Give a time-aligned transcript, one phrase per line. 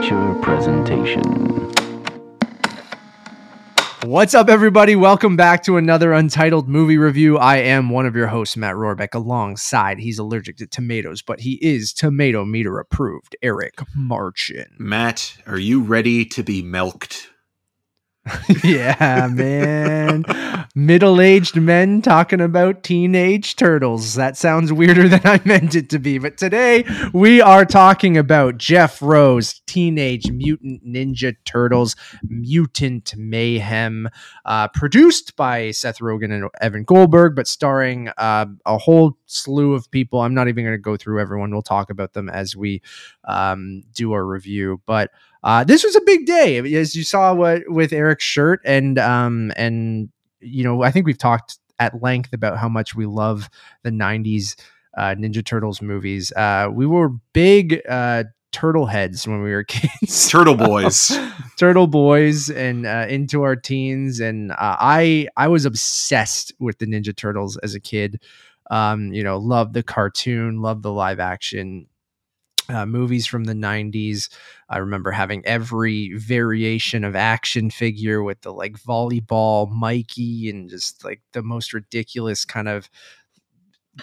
[0.00, 1.22] Amateur presentation.
[4.02, 4.96] What's up, everybody?
[4.96, 7.36] Welcome back to another Untitled Movie Review.
[7.36, 9.12] I am one of your hosts, Matt Rohrbeck.
[9.12, 14.74] Alongside, he's allergic to tomatoes, but he is tomato meter approved, Eric Marchin.
[14.78, 17.28] Matt, are you ready to be milked?
[18.64, 20.24] yeah, man.
[20.74, 24.14] Middle aged men talking about teenage turtles.
[24.14, 26.18] That sounds weirder than I meant it to be.
[26.18, 34.08] But today we are talking about Jeff Rowe's, Teenage Mutant Ninja Turtles, Mutant Mayhem,
[34.44, 39.90] uh, produced by Seth Rogen and Evan Goldberg, but starring uh, a whole slew of
[39.90, 40.20] people.
[40.20, 41.52] I'm not even going to go through everyone.
[41.52, 42.82] We'll talk about them as we
[43.24, 44.82] um, do our review.
[44.84, 45.10] But
[45.42, 49.52] uh, this was a big day, as you saw what with Eric's shirt, and um,
[49.56, 53.48] and you know, I think we've talked at length about how much we love
[53.82, 54.56] the '90s
[54.96, 56.32] uh, Ninja Turtles movies.
[56.32, 61.18] Uh, we were big uh, turtle heads when we were kids, Turtle boys,
[61.56, 64.20] turtle boys, and uh, into our teens.
[64.20, 68.20] And uh, I I was obsessed with the Ninja Turtles as a kid.
[68.70, 71.86] Um, you know, loved the cartoon, loved the live action
[72.68, 74.28] uh, movies from the 90s.
[74.68, 81.04] I remember having every variation of action figure with the like volleyball Mikey and just
[81.04, 82.88] like the most ridiculous kind of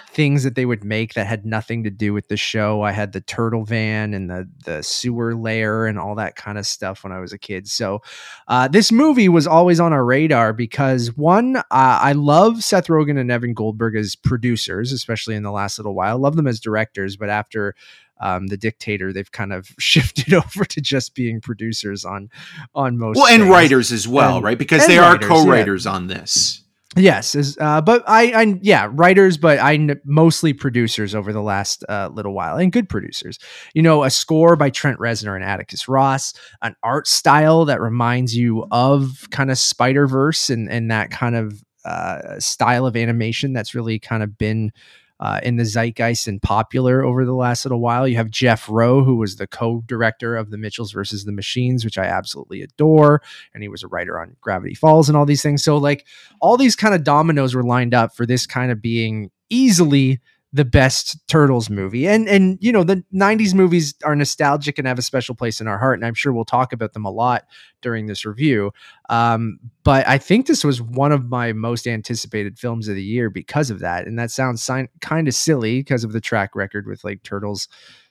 [0.10, 2.82] things that they would make that had nothing to do with the show.
[2.82, 6.66] I had the turtle van and the the sewer layer and all that kind of
[6.66, 7.68] stuff when I was a kid.
[7.68, 8.02] So
[8.48, 13.20] uh, this movie was always on our radar because one, uh, I love Seth Rogen
[13.20, 16.20] and Evan Goldberg as producers, especially in the last little while.
[16.20, 17.74] love them as directors, but after
[18.20, 22.30] um, the dictator they've kind of shifted over to just being producers on
[22.76, 23.52] on most well, and things.
[23.54, 24.58] writers as well, And- right?
[24.58, 26.64] Because they writers, are co-writers on this.
[26.96, 31.84] Yes, is, uh, but I, I, yeah, writers, but I mostly producers over the last
[31.88, 33.38] uh, little while, and good producers.
[33.76, 38.36] You know, a score by Trent Reznor and Atticus Ross, an art style that reminds
[38.36, 43.54] you of kind of Spider Verse and and that kind of uh, style of animation
[43.54, 44.72] that's really kind of been.
[45.20, 48.08] Uh, in the zeitgeist and popular over the last little while.
[48.08, 51.98] You have Jeff Rowe, who was the co-director of The Mitchells versus the Machines, which
[51.98, 55.64] I absolutely adore, and he was a writer on Gravity Falls and all these things.
[55.64, 56.06] So, like,
[56.40, 60.20] all these kind of dominoes were lined up for this kind of being easily
[60.58, 62.08] the best turtles movie.
[62.08, 65.68] And and you know the 90s movies are nostalgic and have a special place in
[65.68, 67.46] our heart and i'm sure we'll talk about them a lot
[67.82, 68.72] during this review.
[69.10, 73.30] Um, but i think this was one of my most anticipated films of the year
[73.30, 74.08] because of that.
[74.08, 77.68] And that sounds si- kind of silly because of the track record with like turtles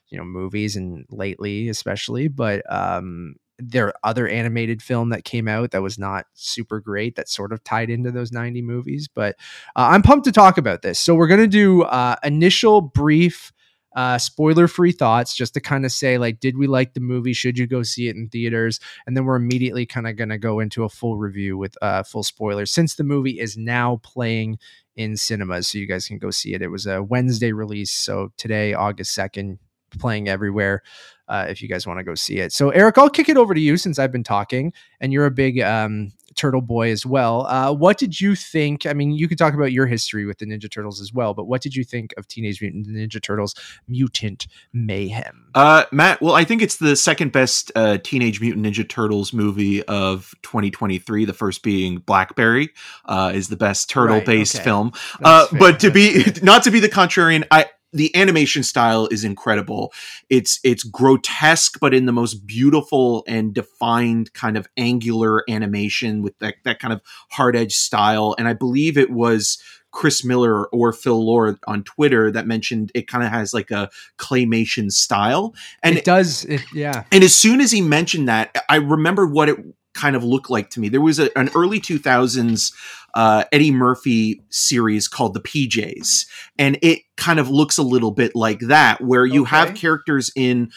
[0.08, 5.70] you know movies and lately especially but um their other animated film that came out
[5.70, 9.34] that was not super great that sort of tied into those 90 movies but
[9.76, 11.00] uh, i'm pumped to talk about this.
[11.00, 13.52] So we're going to do uh, initial brief
[13.94, 17.32] uh, spoiler free thoughts just to kind of say like did we like the movie?
[17.32, 18.78] Should you go see it in theaters?
[19.06, 22.02] And then we're immediately kind of going to go into a full review with uh,
[22.02, 24.58] full spoilers since the movie is now playing
[24.96, 26.60] in cinemas so you guys can go see it.
[26.60, 29.58] It was a wednesday release so today august 2nd
[29.98, 30.82] playing everywhere
[31.28, 32.52] uh, if you guys want to go see it.
[32.52, 35.30] So, Eric, I'll kick it over to you since I've been talking, and you're a
[35.30, 37.46] big um, turtle boy as well.
[37.46, 38.86] Uh, what did you think?
[38.86, 41.46] I mean, you could talk about your history with the Ninja Turtles as well, but
[41.46, 43.54] what did you think of Teenage Mutant Ninja Turtles
[43.88, 45.48] Mutant Mayhem?
[45.54, 49.82] Uh, Matt, well, I think it's the second best uh, Teenage Mutant Ninja Turtles movie
[49.84, 51.24] of 2023.
[51.24, 52.70] The first being Blackberry
[53.06, 54.64] uh, is the best turtle-based okay.
[54.64, 54.92] film.
[55.24, 59.92] Uh, but to be not to be the contrarian, I the animation style is incredible.
[60.28, 66.38] It's it's grotesque, but in the most beautiful and defined kind of angular animation with
[66.40, 68.34] that that kind of hard edge style.
[68.38, 69.58] And I believe it was
[69.96, 73.88] Chris Miller or Phil Lord on Twitter that mentioned it kind of has like a
[74.18, 75.54] claymation style.
[75.82, 77.04] And it does, it, yeah.
[77.10, 79.56] and as soon as he mentioned that, I remembered what it
[79.96, 80.88] kind of looked like to me.
[80.88, 82.72] There was a, an early 2000s
[83.14, 86.26] uh, Eddie Murphy series called The PJs,
[86.58, 90.70] and it kind of looks a little bit like that, where you have characters in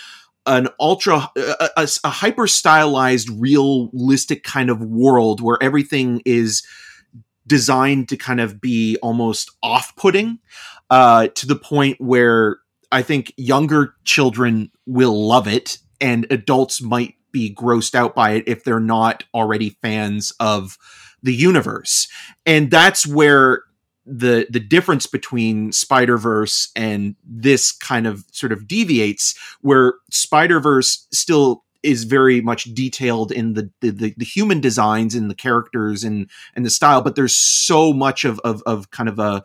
[0.45, 6.63] an ultra a, a, a hyper stylized realistic kind of world where everything is
[7.45, 10.39] designed to kind of be almost off-putting
[10.89, 12.59] uh, to the point where
[12.91, 18.43] I think younger children will love it, and adults might be grossed out by it
[18.47, 20.77] if they're not already fans of
[21.21, 22.07] the universe.
[22.45, 23.63] And that's where
[24.05, 30.59] the the difference between Spider Verse and this kind of sort of deviates, where Spider
[30.59, 35.35] Verse still is very much detailed in the, the the the human designs and the
[35.35, 39.43] characters and and the style, but there's so much of of, of kind of a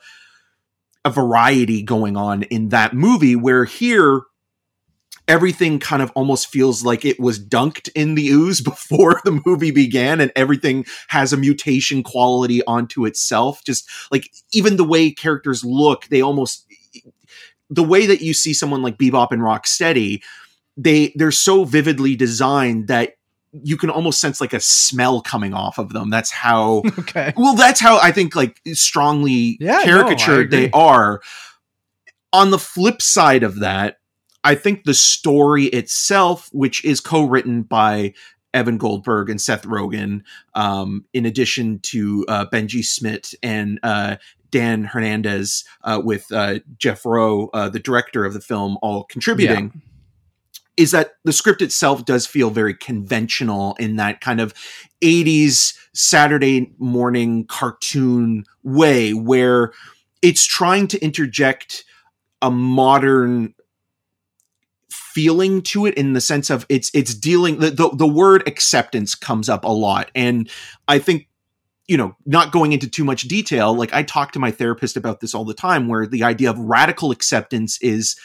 [1.05, 4.23] a variety going on in that movie where here
[5.26, 9.71] everything kind of almost feels like it was dunked in the ooze before the movie
[9.71, 13.62] began and everything has a mutation quality onto itself.
[13.65, 16.67] Just like even the way characters look they almost
[17.71, 20.23] the way that you see someone like bebop and rocksteady
[20.76, 23.15] they they're so vividly designed that
[23.62, 26.11] you can almost sense like a smell coming off of them.
[26.11, 27.32] That's how okay.
[27.37, 31.23] well that's how i think like strongly Yeah, no, caricatured they are.
[32.32, 33.99] On the flip side of that
[34.44, 38.12] i think the story itself which is co-written by
[38.52, 40.23] evan goldberg and seth rogen
[40.55, 44.17] um, in addition to uh, benji samit and uh,
[44.50, 49.82] dan hernandez uh, with uh, jeff rowe uh, the director of the film all contributing
[50.76, 54.52] is that the script itself does feel very conventional in that kind of
[55.02, 59.73] 80s Saturday morning cartoon way where
[60.23, 61.85] it's trying to interject
[62.43, 63.55] a modern
[65.14, 69.14] feeling to it in the sense of it's it's dealing the, the the word acceptance
[69.14, 70.50] comes up a lot and
[70.88, 71.28] i think
[71.87, 75.20] you know not going into too much detail like i talk to my therapist about
[75.20, 78.16] this all the time where the idea of radical acceptance is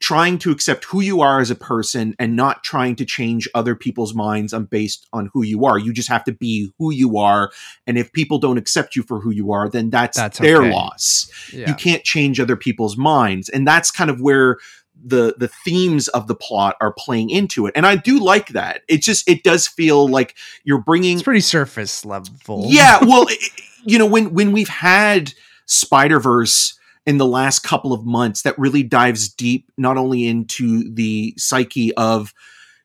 [0.00, 3.74] trying to accept who you are as a person and not trying to change other
[3.74, 5.78] people's minds on based on who you are.
[5.78, 7.50] You just have to be who you are.
[7.86, 10.72] And if people don't accept you for who you are, then that's, That's their okay.
[10.72, 11.30] loss.
[11.52, 11.68] Yeah.
[11.68, 13.48] You can't change other people's minds.
[13.48, 14.58] And that's kind of where
[15.02, 17.72] the the themes of the plot are playing into it.
[17.76, 18.82] And I do like that.
[18.88, 22.64] It just it does feel like you're bringing it's pretty surface level.
[22.68, 23.48] yeah, well, i- i-
[23.86, 25.32] you know, when when we've had
[25.66, 30.90] Spider Verse in the last couple of months, that really dives deep not only into
[30.94, 32.32] the psyche of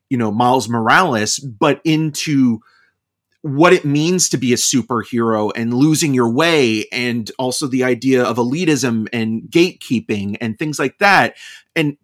[0.10, 2.60] you know Miles Morales, but into
[3.41, 8.24] what it means to be a superhero and losing your way and also the idea
[8.24, 11.36] of elitism and gatekeeping and things like that.
[11.75, 11.97] And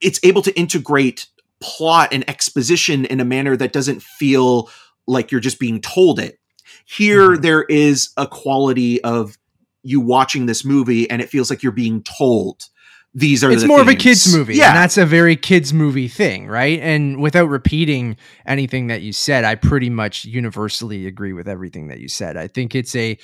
[0.00, 1.26] it's able to integrate
[1.60, 4.70] plot and exposition in a manner that doesn't feel
[5.06, 6.38] like you're just being told it.
[6.84, 7.42] Here Mhm.
[7.42, 9.36] there is a quality of
[9.82, 12.64] you watching this movie and it feels like you're being told
[13.16, 14.68] these are it's more of a kids movie yeah.
[14.68, 16.78] and that's a very kids movie thing right?
[16.80, 21.98] And without repeating anything that you said i pretty much universally agree with everything that
[21.98, 22.36] you said.
[22.36, 23.18] I think it's a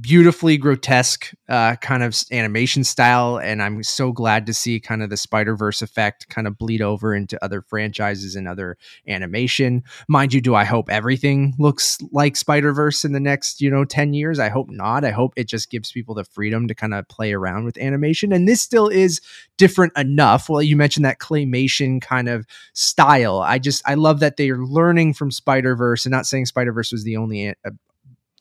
[0.00, 5.08] beautifully grotesque uh, kind of animation style and i'm so glad to see kind of
[5.08, 8.76] the spider-verse effect kind of bleed over into other franchises and other
[9.08, 9.82] animation.
[10.08, 14.12] Mind you do i hope everything looks like spider-verse in the next you know 10
[14.12, 14.38] years?
[14.38, 15.04] I hope not.
[15.04, 18.32] I hope it just gives people the freedom to kind of play around with animation
[18.32, 19.20] and this still is
[19.56, 20.48] different enough.
[20.48, 23.40] Well you mentioned that claymation kind of style.
[23.40, 27.16] I just i love that they're learning from spider-verse and not saying spider-verse was the
[27.16, 27.54] only a-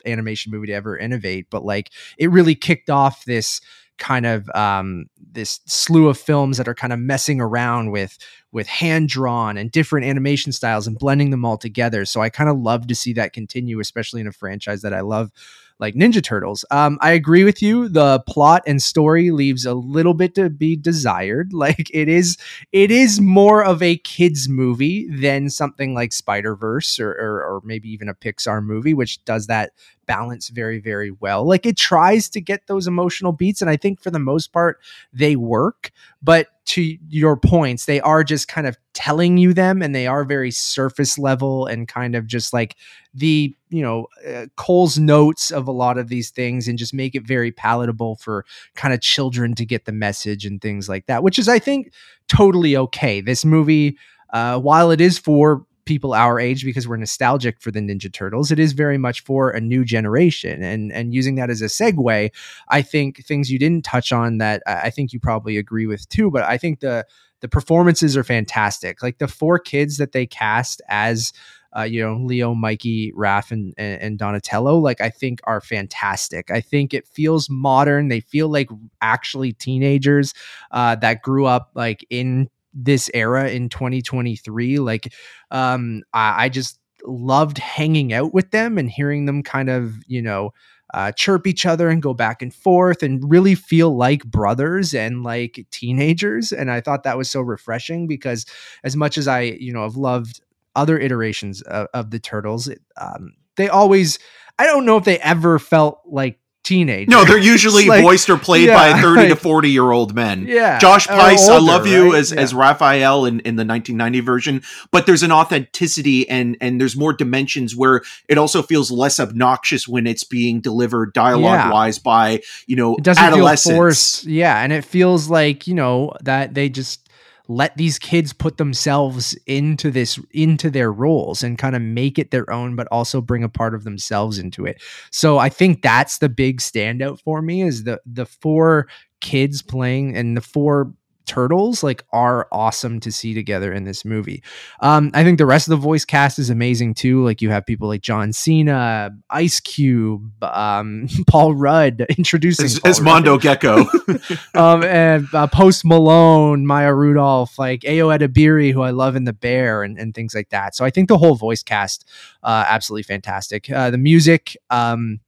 [0.06, 3.62] animation movie to ever innovate but like it really kicked off this
[3.98, 8.18] kind of um this slew of films that are kind of messing around with
[8.52, 12.50] with hand drawn and different animation styles and blending them all together so i kind
[12.50, 15.32] of love to see that continue especially in a franchise that i love
[15.80, 16.64] like Ninja Turtles.
[16.72, 17.90] Um, I agree with you.
[17.90, 21.52] The plot and story leaves a little bit to be desired.
[21.66, 22.38] Like it is,
[22.72, 27.62] it is more of a kids movie than something like Spider Verse or, or or
[27.64, 29.72] maybe even a Pixar movie, which does that
[30.06, 31.46] balance very very well.
[31.46, 34.80] Like it tries to get those emotional beats, and I think for the most part
[35.14, 35.92] they work.
[36.22, 40.24] But to your points, they are just kind of telling you them, and they are
[40.24, 42.76] very surface level and kind of just like
[43.14, 47.16] the you know uh, Coles Notes of a lot of these things and just make
[47.16, 51.24] it very palatable for kind of children to get the message and things like that,
[51.24, 51.92] which is I think
[52.28, 53.22] totally okay.
[53.22, 53.98] This movie,
[54.32, 58.52] uh, while it is for people our age because we're nostalgic for the Ninja Turtles,
[58.52, 60.64] it is very much for a new generation.
[60.64, 62.32] And and using that as a segue,
[62.70, 66.32] I think things you didn't touch on that I think you probably agree with too.
[66.32, 67.06] But I think the
[67.42, 69.04] the performances are fantastic.
[69.04, 71.32] Like the four kids that they cast as
[71.78, 76.50] uh, you know, Leo, Mikey, Raph, and, and and Donatello, like I think are fantastic.
[76.50, 78.08] I think it feels modern.
[78.08, 78.70] They feel like
[79.02, 80.34] actually teenagers
[80.72, 84.80] uh, that grew up like in this era in 2023.
[84.80, 85.14] Like,
[85.50, 90.22] um, I, I just loved hanging out with them and hearing them kind of, you
[90.22, 90.52] know,
[90.94, 95.24] uh, chirp each other and go back and forth and really feel like brothers and
[95.24, 96.52] like teenagers.
[96.52, 98.46] And I thought that was so refreshing because
[98.84, 100.42] as much as I, you know, have loved
[100.76, 104.20] other iterations of, of the turtles, it, um, they always,
[104.60, 107.08] I don't know if they ever felt like teenagers.
[107.10, 110.46] no they're usually Like, voiced or played yeah, by 30 to 40 year old men
[110.48, 110.78] yeah.
[110.80, 112.20] Josh or Pais, I love you right?
[112.20, 112.42] as Yeah.
[112.42, 117.14] as Raphael in, in the 1990 version, but there's an authenticity and and there's more
[117.14, 122.76] dimensions where it also feels less obnoxious when it's being delivered dialogue wise by you
[122.76, 123.78] know it doesn't feel adolescents.
[123.78, 127.05] forced yeah and it feels like you know that they just
[127.48, 132.32] let these kids put themselves into this into their roles and kind of make it
[132.32, 134.82] their own but also bring a part of themselves into it.
[135.12, 138.88] So i think that's the big standout for me is the the four
[139.22, 140.94] kids playing and the four
[141.26, 144.44] turtles like are awesome to see together in this movie.
[144.80, 147.24] Um, I think the rest of the voice cast is amazing too.
[147.24, 152.92] Like you have people like John Cena, Ice Cube, um, Paul Rudd introducing As, Paul
[152.92, 153.86] as Mondo Gecko.
[154.56, 159.34] um, and uh, Post Malone, Maya Rudolph, like Ayo Edebiri, who I love in The
[159.34, 160.76] Bear, and, and things like that.
[160.76, 162.08] So I think the whole voice cast,
[162.44, 163.70] uh, absolutely fantastic.
[163.70, 165.20] Uh, the music, um,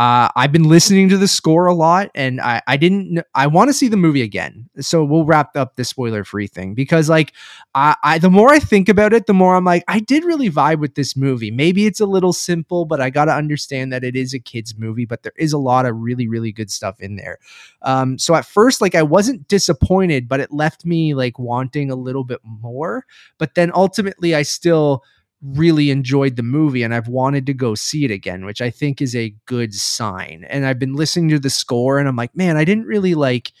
[0.00, 3.22] uh, I've been listening to the score a lot, and I, I didn't.
[3.34, 7.10] I want to see the movie again, so we'll wrap up the spoiler-free thing because,
[7.10, 7.34] like,
[7.74, 10.48] I, I the more I think about it, the more I'm like, I did really
[10.48, 11.50] vibe with this movie.
[11.50, 14.74] Maybe it's a little simple, but I got to understand that it is a kids'
[14.74, 17.38] movie, but there is a lot of really, really good stuff in there.
[17.82, 21.94] Um, so at first, like, I wasn't disappointed, but it left me like wanting a
[21.94, 23.04] little bit more.
[23.36, 25.04] But then ultimately, I still
[25.42, 29.00] really enjoyed the movie and I've wanted to go see it again, which I think
[29.00, 30.44] is a good sign.
[30.48, 33.52] And I've been listening to the score and I'm like, man, I didn't really like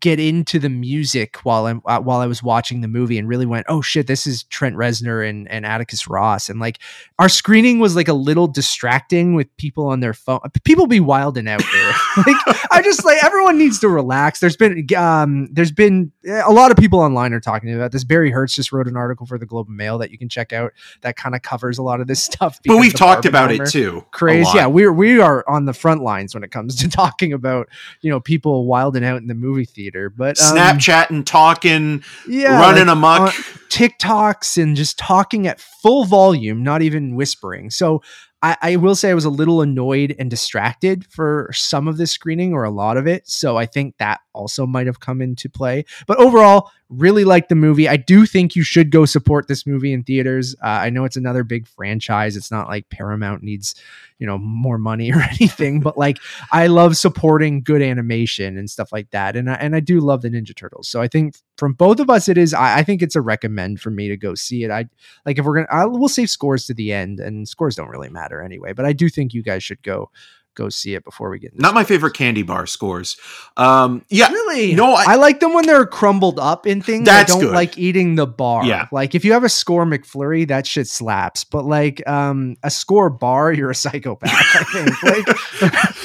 [0.00, 3.46] get into the music while I'm uh, while I was watching the movie and really
[3.46, 6.48] went, oh shit, this is Trent Reznor and, and Atticus Ross.
[6.48, 6.80] And like
[7.18, 10.40] our screening was like a little distracting with people on their phone.
[10.64, 11.92] People be wilding out there.
[12.26, 12.36] like
[12.72, 14.40] I just like everyone needs to relax.
[14.40, 18.02] There's been um there's been a lot of people online are talking about this.
[18.02, 20.52] Barry Hertz just wrote an article for the Globe and Mail that you can check
[20.52, 22.58] out that kind of covers a lot of this stuff.
[22.64, 24.04] but we've talked about it too.
[24.10, 24.50] Crazy.
[24.54, 27.68] Yeah, we're we are on the front lines when it comes to talking about
[28.00, 30.10] you know people wilding out in the movie theater.
[30.10, 33.20] But um, Snapchatting, talking, yeah, running like, amok.
[33.28, 33.32] uh,
[33.68, 37.70] TikToks and just talking at full volume, not even whispering.
[37.70, 38.02] So
[38.46, 42.12] I, I will say I was a little annoyed and distracted for some of this
[42.12, 43.28] screening or a lot of it.
[43.28, 45.84] So I think that also might have come into play.
[46.06, 47.88] But overall, really like the movie.
[47.88, 50.54] I do think you should go support this movie in theaters.
[50.62, 52.36] Uh, I know it's another big franchise.
[52.36, 53.74] It's not like Paramount needs,
[54.18, 56.18] you know, more money or anything, but like
[56.52, 59.34] I love supporting good animation and stuff like that.
[59.34, 60.86] And I, and I do love the Ninja Turtles.
[60.86, 63.80] So I think from both of us, it is, I, I think it's a recommend
[63.80, 64.70] for me to go see it.
[64.70, 64.84] I
[65.24, 67.88] like if we're going to, I will save scores to the end and scores don't
[67.88, 70.10] really matter anyway, but I do think you guys should go,
[70.54, 73.16] go see it before we get into Not my favorite candy bar scores.
[73.58, 74.74] Um, yeah, Really?
[74.74, 77.04] No, I- I, like them when they're crumbled up in things.
[77.04, 77.54] That's I don't good.
[77.54, 78.64] like eating the bar.
[78.64, 78.86] Yeah.
[78.90, 81.44] Like if you have a Skor McFlurry, that shit slaps.
[81.44, 84.30] But like um a Skor bar, you're a psychopath.
[84.32, 85.02] I think.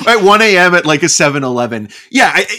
[0.06, 0.76] Like at 1 a.m.
[0.76, 1.88] at like a 7 Eleven.
[2.10, 2.58] Yeah, I, I-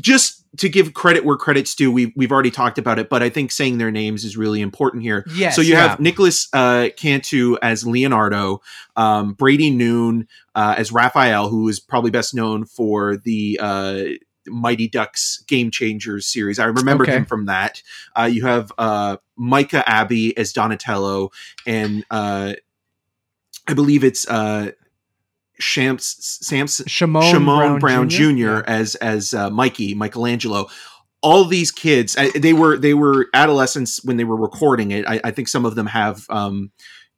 [0.00, 3.30] just to give credit where credit's due, we, we've already talked about it, but I
[3.30, 5.24] think saying their names is really important here.
[5.34, 5.54] yes.
[5.56, 5.88] so you yeah.
[5.88, 8.60] have Nicolas uh, Cantu as Leonardo,
[8.96, 14.02] um, Brady Noon uh, as Raphael, who is probably best known for the uh,
[14.48, 16.58] Mighty Ducks Game Changers series.
[16.58, 17.16] I remember Okay.
[17.16, 17.82] him from that.
[18.16, 21.30] Uh, you have uh, Micah Abbey as Donatello,
[21.66, 22.52] and uh,
[23.66, 24.70] I believe it's uh,
[25.58, 28.16] Shams Samson Shimon, Shimon Brown, Brown, Jr.
[28.16, 28.32] Jr.
[28.36, 28.62] Yeah.
[28.66, 30.66] as as uh, Mikey Michelangelo.
[31.22, 35.06] All these kids, I, they were they were adolescents when they were recording it.
[35.08, 36.70] I, I think some of them have um,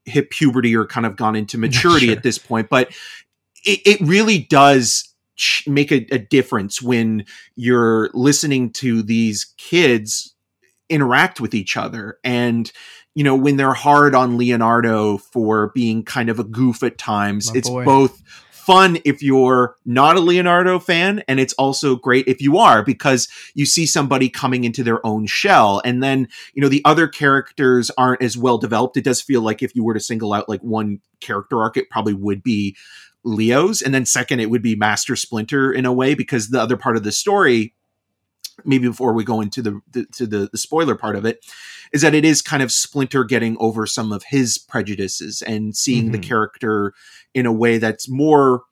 [0.05, 2.17] hit puberty or kind of gone into maturity Sure.
[2.17, 2.91] at this point, but
[3.67, 7.27] it, it really does ch- make a, a difference when
[7.57, 10.35] you're listening to these kids
[10.89, 12.73] interact with each other and
[13.15, 17.53] you know when they're hard on leonardo for being kind of a goof at times
[17.53, 17.85] My it's boy.
[17.85, 18.23] both
[18.69, 23.27] fun if you're not a leonardo fan and it's also great if you are because
[23.55, 27.91] you see somebody coming into their own shell and then you know the other characters
[27.97, 30.61] aren't as well developed it does feel like if you were to single out like
[30.61, 32.77] one character arc it probably would be
[33.25, 36.77] leo's and then second it would be master splinter in a way because the other
[36.77, 37.75] part of the story
[38.65, 41.45] maybe before we go into the, the to the, the spoiler part of it
[41.93, 46.11] is that it is kind of splinter getting over some of his prejudices and seeing
[46.11, 46.23] the Mhm.
[46.23, 46.93] character
[47.35, 48.63] in a way that's more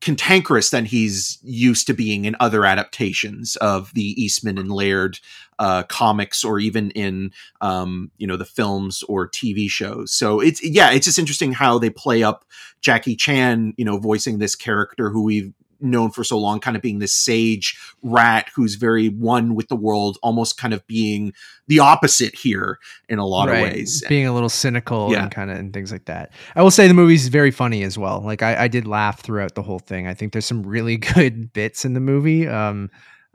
[0.00, 5.18] cantankerous than he's used to being in other adaptations of the eastman and laird
[5.58, 7.32] uh, comics or even in
[7.62, 11.80] um, you know the films or tv shows so it's yeah it's just interesting how
[11.80, 12.44] they play up
[12.80, 16.82] jackie chan you know voicing this character who we've known for so long kind of
[16.82, 21.32] being this sage rat who's very one with the world almost kind of being
[21.68, 23.58] the opposite here in a lot Right.
[23.58, 25.22] of ways being a little cynical Yeah.
[25.24, 26.32] and kind of and things like that.
[26.56, 28.20] I will say the movie's very funny as well.
[28.20, 30.06] Like I, I did laugh throughout the whole thing.
[30.06, 32.48] I think there's some really good bits in the movie.
[32.48, 32.90] Um,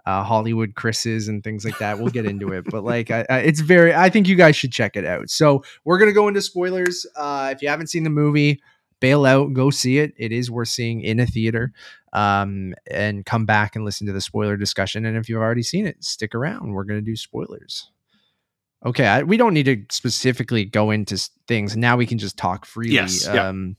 [0.05, 1.97] uh, Hollywood Chris's and things like that.
[1.97, 3.95] We'll get into it, but like, I, I, it's very.
[3.95, 5.29] I think you guys should check it out.
[5.29, 7.05] So we're gonna go into spoilers.
[7.15, 8.61] Uh, if you haven't seen the movie,
[9.03, 10.13] bail out, go see it.
[10.17, 11.73] It is worth seeing in a theater.
[12.13, 15.05] Um, and come back and listen to the spoiler discussion.
[15.05, 16.71] And if you've already seen it, stick around.
[16.71, 17.89] We're going to do spoilers.
[18.85, 21.17] Okay, I, we don't need to specifically go into
[21.47, 21.75] things.
[21.75, 23.49] Now we can just talk freely Yes, yeah.
[23.49, 23.75] um,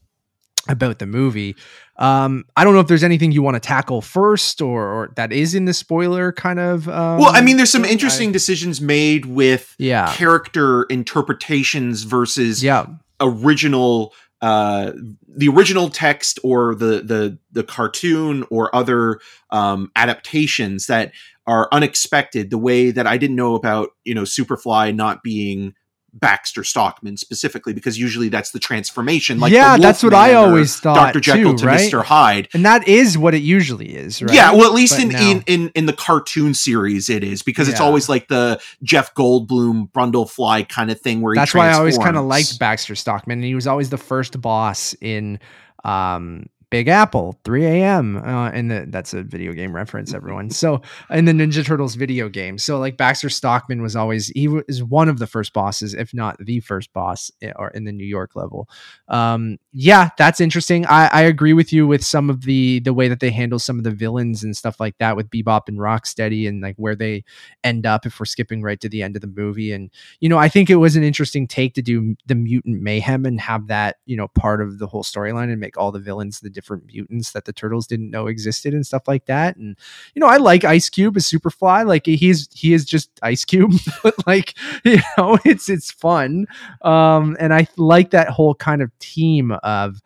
[0.69, 1.55] about the movie.
[1.97, 5.33] Um, I don't know if there's anything you want to tackle first, or, or that
[5.33, 6.89] is in the spoiler kind of.
[6.89, 7.91] Um, well, I mean, there's some thing.
[7.91, 12.87] I- interesting decisions made with yeah, character interpretations versus yeah,
[13.21, 14.13] original
[14.45, 14.93] uh
[15.27, 19.19] the original text or the the the cartoon or other
[19.51, 21.13] um adaptations that
[21.47, 25.73] are unexpected the way that i didn't know about you know superfly not being
[26.15, 29.77] baxter stockman specifically because usually that's the transformation like yeah.
[29.77, 31.13] That's what I always thought.
[31.13, 31.81] dr jekyll too, to right?
[31.81, 34.33] mr hyde and that is what it usually is, right?
[34.33, 37.69] yeah well at least in, now- in in in the cartoon series it is because
[37.69, 41.73] it's always like the jeff goldblum brundlefly kind of thing where he that's why I
[41.73, 45.39] always kind of liked Baxter Stockman, and he was always the first boss in
[45.85, 48.17] um, Big Apple, 3 a.m.
[48.17, 50.51] Uh, and the, that's a video game reference, everyone.
[50.51, 54.83] So in the Ninja Turtles video game, so like Baxter Stockman was always he was
[54.83, 58.37] one of the first bosses, if not the first boss, or in the New York
[58.37, 58.69] level.
[59.09, 60.87] Um, yeah, that's interesting.
[60.87, 63.79] I, I agree with you with some of the the way that they handle some
[63.79, 67.25] of the villains and stuff like that with Bebop and Rocksteady, and like where they
[67.63, 69.91] end up if we're skipping right to the end of the movie and
[70.21, 73.41] you know, I think it was an interesting take to do the mutant mayhem and
[73.41, 76.51] have that, you know, part of the whole storyline and make all the villains the
[76.51, 79.57] different mutants that the turtles didn't know existed and stuff like that.
[79.57, 79.77] And
[80.15, 81.87] you know, I like Ice Cube as Superfly.
[81.87, 84.55] Like he's he is just Ice Cube, but like
[84.85, 86.47] you know, it's it's fun.
[86.83, 90.01] Um, and I like that whole kind of team of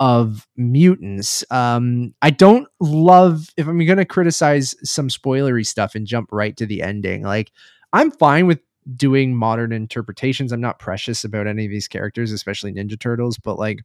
[0.00, 1.44] of mutants.
[1.50, 6.66] Um, I don't love if I'm gonna criticize some spoilery stuff and jump right to
[6.66, 7.22] the ending.
[7.22, 7.52] Like
[7.92, 8.60] I'm fine with
[8.96, 10.52] doing modern interpretations.
[10.52, 13.80] I'm not precious about any of these characters, especially Ninja Turtles, but like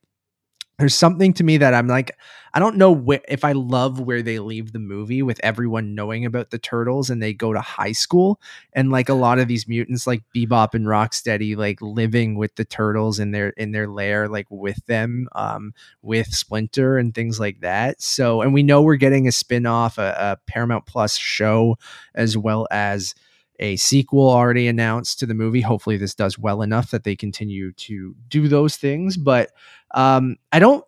[0.79, 2.11] there's something to me that I'm like,
[2.53, 6.51] I don't know if I love where they leave the movie with everyone knowing about
[6.51, 8.39] the turtles and they go to high school
[8.73, 12.65] and like a lot of these mutants like Bebop and Rocksteady like living with the
[12.65, 17.61] turtles in their in their lair like with them um with Splinter and things like
[17.61, 18.01] that.
[18.01, 21.77] So and we know we're getting a spin-off a, a Paramount Plus show
[22.15, 23.13] as well as
[23.59, 25.61] a sequel already announced to the movie.
[25.61, 29.17] Hopefully, this does well enough that they continue to do those things.
[29.17, 29.51] But
[29.93, 30.83] um, I don't.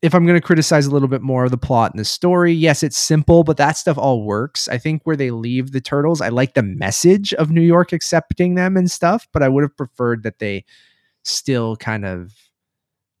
[0.00, 2.52] If I'm going to criticize a little bit more of the plot and the story,
[2.52, 4.68] yes, it's simple, but that stuff all works.
[4.68, 8.54] I think where they leave the turtles, I like the message of New York accepting
[8.54, 10.64] them and stuff, but I would have preferred that they
[11.24, 12.32] still kind of,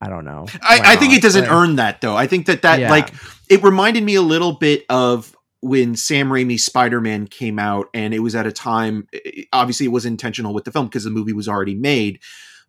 [0.00, 0.46] I don't know.
[0.62, 2.16] I, I think it doesn't earn that though.
[2.16, 2.90] I think that that Yeah.
[2.90, 3.12] like
[3.50, 8.20] it reminded me a little bit of when Sam Raimi's Spider-Man came out, and it
[8.20, 9.08] was at a time.
[9.52, 12.20] Obviously, it was intentional with the film because the movie was already made.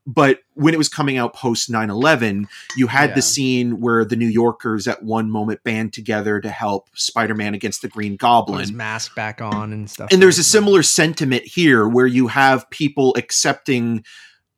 [0.07, 2.47] But when it was coming out post 9 11,
[2.77, 3.15] you had Yeah.
[3.15, 7.53] the scene where the New Yorkers at one moment band together to help Spider Man
[7.53, 10.07] against the Green put Goblin his mask back on and stuff.
[10.11, 10.45] and there's a that.
[10.45, 14.03] similar sentiment here where you have people accepting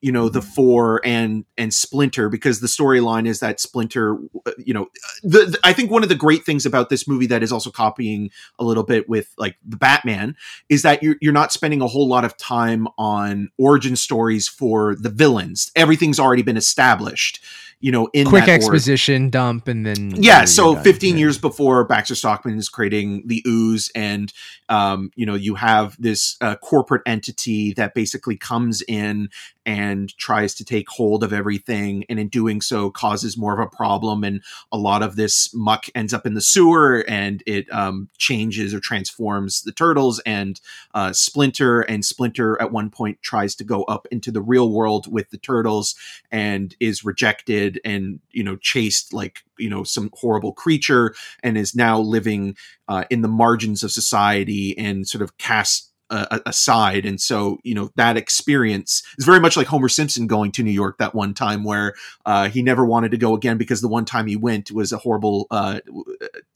[0.02, 4.74] you know the four and and splinter because the storyline is that splinter uh, you
[4.74, 4.88] know
[5.24, 7.70] the, the- i think one of the great things about this movie that is also
[7.70, 10.36] copying a little bit with like the batman
[10.70, 14.96] is that you're, you're not spending a whole lot of time on origin stories for
[14.96, 15.72] the villains.
[15.76, 17.44] Everything's already been established
[17.82, 20.84] you know in quick exposition dump and then yeah so done.
[20.84, 21.20] 15 Yeah.
[21.20, 24.32] years before baxter stockman is creating the ooze and
[24.70, 29.30] um, you know you have this uh, corporate entity that basically comes in
[29.66, 33.76] and tries to take hold of everything and in doing so causes more of a
[33.76, 34.42] problem and
[34.72, 38.80] a lot of this muck ends up in the sewer and it um, changes or
[38.80, 40.62] transforms the turtles and
[40.96, 45.12] uh, splinter and splinter at one point tries to go up into the real world
[45.12, 45.96] with the turtles
[46.32, 51.76] and is rejected and you know chased like you know some horrible creature and is
[51.76, 52.56] now living
[52.88, 57.06] uh, in the margins of society and sort of cast uh, aside.
[57.06, 60.72] And so you know that experience is very much like homer simpson going to new
[60.72, 64.06] york that one time where uh, he never wanted to go again because the one
[64.06, 65.80] time he went was a horrible uh,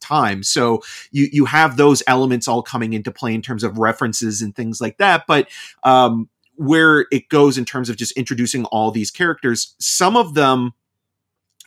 [0.00, 0.42] time.
[0.42, 4.54] So you you have those elements all coming into play in terms of references and
[4.54, 5.24] things like that.
[5.26, 5.48] But
[5.82, 10.72] um, where it goes in terms of just introducing all these characters some of them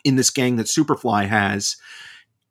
[0.03, 1.75] in this gang that Superfly has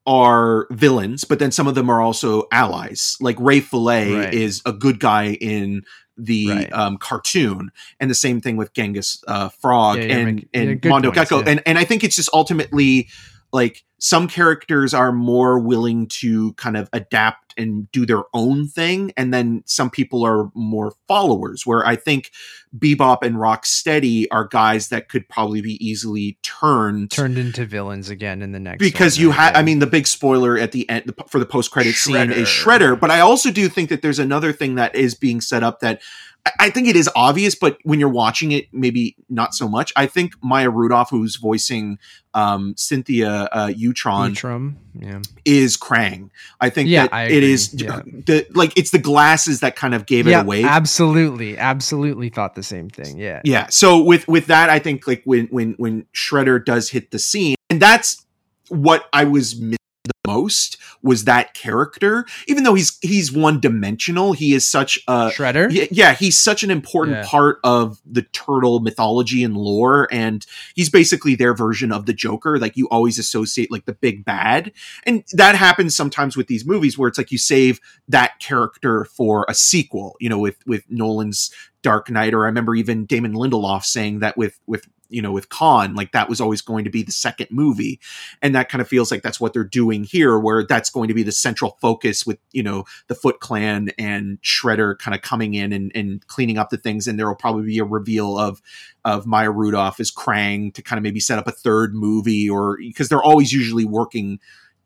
[0.06, 3.16] are villains, but then some of them are also allies.
[3.20, 4.34] Like Ray Fillet Right.
[4.34, 5.82] is a good guy in
[6.16, 6.72] the Right.
[6.72, 10.84] um, cartoon, and the same thing with Genghis uh, Frog Yeah, yeah, and make- and
[10.84, 11.42] Mondo points, Gecko.
[11.44, 13.08] And and I think it's just ultimately
[13.52, 19.12] like some characters are more willing to kind of adapt and do their own thing
[19.16, 22.30] and then some people are more followers where i think
[22.78, 28.42] bebop and rocksteady are guys that could probably be easily turned Turned into villains again
[28.42, 31.40] in the next because you have i mean the big spoiler at the end for
[31.40, 32.98] the post-credit scene is Shredder.
[32.98, 36.00] but i also do think that there's another thing that is being set up that
[36.46, 39.92] I- i think it is obvious but when you're watching it maybe not so much
[39.96, 41.98] i think maya rudolph who's voicing
[42.34, 45.20] um, cynthia uh, utrom Utrom, yeah.
[45.44, 48.03] is krang i think Yeah, that I it is Yeah.
[48.05, 52.62] the like it's the glasses that kind of gave it away absolutely, absolutely thought the
[52.62, 53.18] same thing.
[53.18, 57.11] Yeah, yeah so with with that i think like when when when shredder does hit
[57.11, 58.24] the scene and that's
[58.68, 59.77] what i was missing
[60.09, 65.31] the most was that character even though he's he's one dimensional he is such a
[65.31, 65.71] Shredder.
[65.71, 67.27] yeah, yeah, he's such an important Yeah.
[67.27, 70.44] part of the turtle mythology and lore, and
[70.75, 72.59] he's basically their version of the Joker.
[72.59, 74.73] Like you always associate like the big bad,
[75.05, 79.47] and that happens sometimes with these movies where it's like you save that character for
[79.49, 80.16] a sequel.
[80.21, 81.51] You know, with with Nolan's
[81.83, 85.49] Dark Knight, or I remember even Damon Lindelof saying that with with you know with
[85.49, 88.01] Khan, like that was always going to be the second movie,
[88.42, 91.14] and that kind of feels like that's what they're doing here, where that's going to
[91.14, 95.55] be the central focus with you know the Foot Clan and Shredder kind of coming
[95.55, 98.61] in and, and cleaning up the things, and there will probably be a reveal of
[99.05, 102.77] of Maya Rudolph as Krang to kind of maybe set up a third movie, or
[102.79, 104.38] because they're always usually working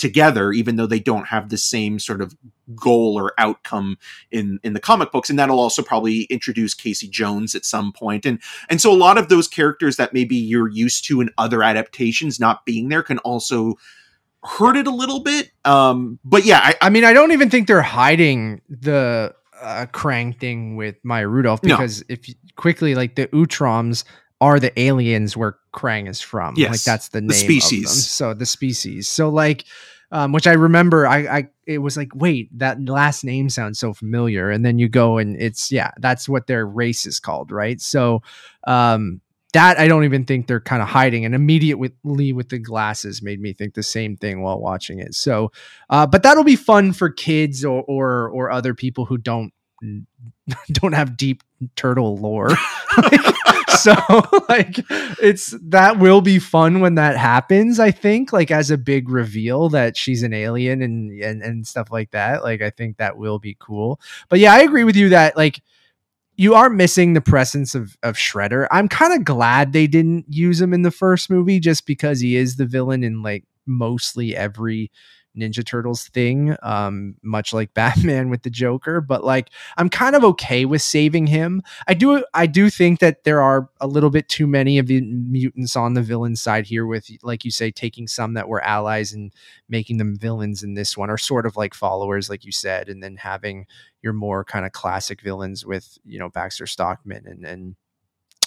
[0.02, 2.36] together, even though they don't have the same sort of
[2.74, 3.96] goal or outcome
[4.30, 8.26] in in the comic books, and that'll also probably introduce Casey Jones at some point,
[8.26, 8.38] and
[8.68, 12.38] and so a lot of those characters that maybe you're used to in other adaptations
[12.40, 13.74] not being there can also
[14.42, 15.52] hurt it a little bit.
[15.64, 20.36] Um, but yeah, I, I mean, I don't even think they're hiding the uh, Krang
[20.36, 21.76] thing with Maya Rudolph No.
[21.76, 24.04] because if you, quickly, like the Utroms
[24.42, 26.54] are the aliens where Krang is from.
[26.56, 27.84] Yes, like that's the name the Of species.
[27.84, 27.94] them.
[27.94, 29.08] So the species.
[29.08, 29.64] So like,
[30.10, 33.94] um, which I remember, I, I it was like, wait, that last name sounds so
[33.94, 37.80] familiar, and then you go and it's yeah, that's what their race is called, right?
[37.80, 38.22] So,
[38.66, 39.20] um.
[39.54, 43.38] That I don't even think they're kind of hiding, and immediately with the glasses made
[43.38, 45.14] me think the same thing while watching it.
[45.14, 45.52] So,
[45.90, 49.52] uh, but that'll be fun for kids or or or other people who don't
[50.72, 51.42] don't have deep
[51.76, 52.48] turtle lore.
[52.96, 53.20] Like,
[53.78, 53.94] so
[54.48, 54.76] like
[55.20, 59.68] it's that will be fun when that happens, I think, like as a big reveal
[59.70, 62.42] that she's an alien and and, and stuff like that.
[62.42, 64.00] Like I think that will be cool.
[64.28, 65.60] But yeah, I agree with you that like
[66.36, 68.66] you are missing the presence of of Shredder.
[68.70, 72.36] I'm kind of glad they didn't use him in the first movie just because he
[72.36, 74.90] is the villain in like mostly every
[75.36, 79.00] Ninja Turtles thing, um, much like Batman with the Joker.
[79.00, 81.62] But like, I'm kind of okay with saving him.
[81.86, 85.00] I do, I do think that there are a little bit too many of the
[85.00, 86.86] mutants on the villain side here.
[86.86, 89.32] With like you say, taking some that were allies and
[89.68, 93.02] making them villains in this one, or sort of like followers, like you said, and
[93.02, 93.66] then having
[94.02, 97.76] your more kind of classic villains with you know Baxter Stockman and and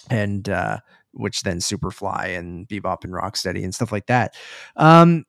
[0.09, 0.79] and uh,
[1.11, 4.35] which then Superfly and Bebop and Rocksteady and stuff like that.
[4.75, 5.25] Um,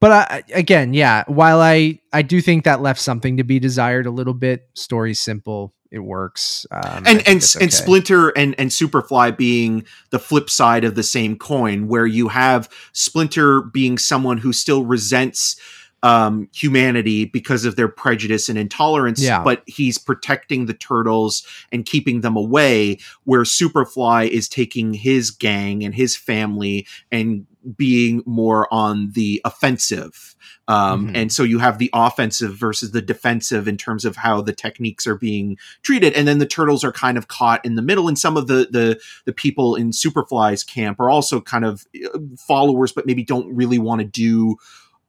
[0.00, 4.06] but I, again, yeah, while I I do think that left something to be desired
[4.06, 4.68] a little bit.
[4.74, 6.66] Story's simple, it works.
[6.70, 7.72] Um, and and it's and.
[7.72, 12.68] Splinter and and Superfly being the flip side of the same coin, where you have
[12.92, 15.56] Splinter being someone who still resents
[16.04, 19.42] um humanity because of their prejudice and intolerance Yeah.
[19.42, 25.82] but he's protecting the turtles and keeping them away where superfly is taking his gang
[25.84, 30.34] and his family and being more on the offensive
[30.68, 31.16] um Mhm.
[31.16, 35.06] and so you have the offensive versus the defensive in terms of how the techniques
[35.06, 38.18] are being treated and then the turtles are kind of caught in the middle and
[38.18, 42.92] some of the the the people in superfly's camp are also kind of uh, followers
[42.92, 44.56] but maybe don't really want to do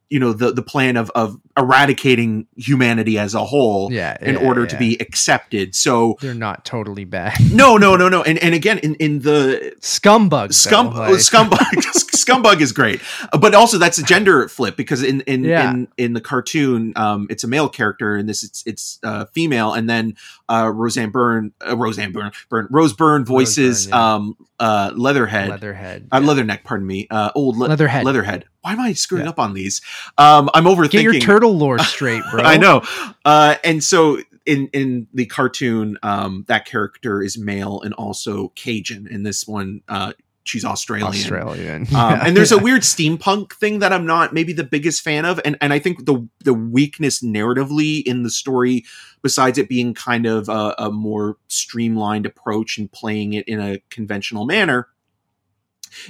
[0.10, 4.48] you know the the plan of of eradicating humanity as a whole yeah, in yeah,
[4.48, 7.34] order to be accepted so they're not totally bad.
[7.52, 11.58] no no no no and and again in in the Scumbug, Scum, though, like- scumbug,
[12.16, 13.02] scumbug is great,
[13.40, 15.72] but also that's a gender flip because in in Yeah.
[15.72, 19.74] in, in the cartoon, um, it's a male character, and this it's it's uh, female,
[19.74, 20.16] and then
[20.48, 24.14] uh, Roseanne Byrne, uh, Roseanne Byrne, Byrne, Rose Byrne voices Byrne, yeah.
[24.16, 26.28] um, uh, Leatherhead, Leatherhead, uh, yeah.
[26.28, 28.06] Leatherneck, pardon me, uh, old le- Leatherhead.
[28.06, 28.46] Leatherhead.
[28.62, 29.30] Why am I screwing Yeah.
[29.32, 29.82] up on these?
[30.18, 30.92] Um, I'm overthinking.
[30.92, 32.44] Get your turtle lore straight, bro.
[32.44, 32.82] I know.
[33.24, 39.08] Uh, and so in in the cartoon, um, that character is male and also Cajun.
[39.10, 40.14] In this one, uh,
[40.50, 41.08] she's Australian.
[41.08, 41.88] Australian.
[41.96, 45.40] Um, and there's a weird steampunk thing that I'm not maybe the biggest fan of,
[45.46, 48.86] and and I think the the weakness narratively in the story,
[49.22, 53.80] besides it being kind of a, a more streamlined approach and playing it in a
[53.90, 54.88] conventional manner,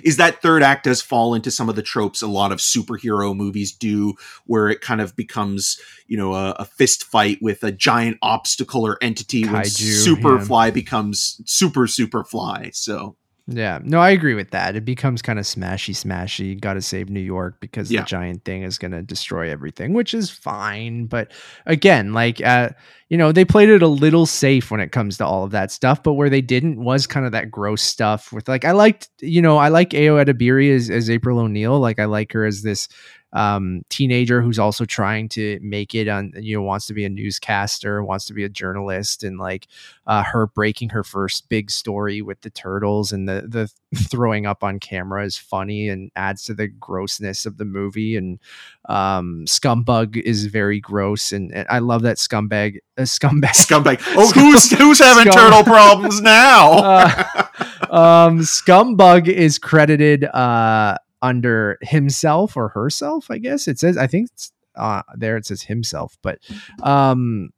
[0.04, 3.36] is that third act does fall into some of the tropes a lot of superhero
[3.36, 4.14] movies do
[4.46, 8.86] where it kind of becomes you know a, a fist fight with a giant obstacle
[8.86, 13.16] or entity when Kaiju, superfly becomes super superfly so
[13.52, 14.76] Yeah, no, I agree with that.
[14.76, 16.60] It becomes kind of smashy, smashy.
[16.60, 18.02] Got to save New York because Yeah.
[18.02, 21.06] the giant thing is going to destroy everything, which is fine.
[21.06, 21.32] But
[21.66, 22.70] again, like, uh,
[23.08, 25.72] you know, they played it a little safe when it comes to all of that
[25.72, 26.04] stuff.
[26.04, 29.42] But where they didn't was kind of that gross stuff with, like, I liked, you
[29.42, 31.80] know, I like Ayo Edebiri as, as April O'Neil.
[31.80, 32.88] Like, I like her as this
[33.34, 37.10] um teenager who's also trying to make it on you know wants to be a
[37.10, 39.68] newscaster wants to be a journalist and like
[40.08, 44.64] uh her breaking her first big story with the turtles and the the throwing up
[44.64, 48.16] on camera is funny and adds to the grossness of the movie.
[48.16, 48.40] And
[48.88, 53.50] um scumbug is very gross and, and i love that scumbag uh, scumbag.
[53.56, 54.00] Scumbag.
[54.18, 56.72] Oh who's who's having Scum- turtle problems now?
[56.74, 57.46] Uh,
[57.90, 64.30] um scumbug is credited uh under himself or herself i guess it says i think
[64.32, 66.40] it's uh there it says himself but
[66.84, 67.50] um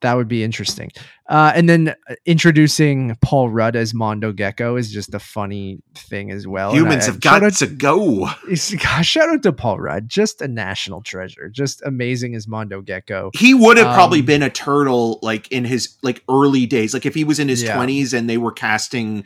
[0.00, 0.90] that would be interesting
[1.30, 6.30] uh and then uh, introducing paul rudd as mondo gecko is just a funny thing
[6.30, 10.42] as well humans I- have got out to go shout out to Paul Rudd, just
[10.42, 13.30] a national treasure, just amazing as Mondo Gecko.
[13.34, 17.06] he would have probably Um, been a turtle like in his like early days like
[17.06, 17.76] if he was in his Yeah.
[17.76, 19.24] 20s and they were casting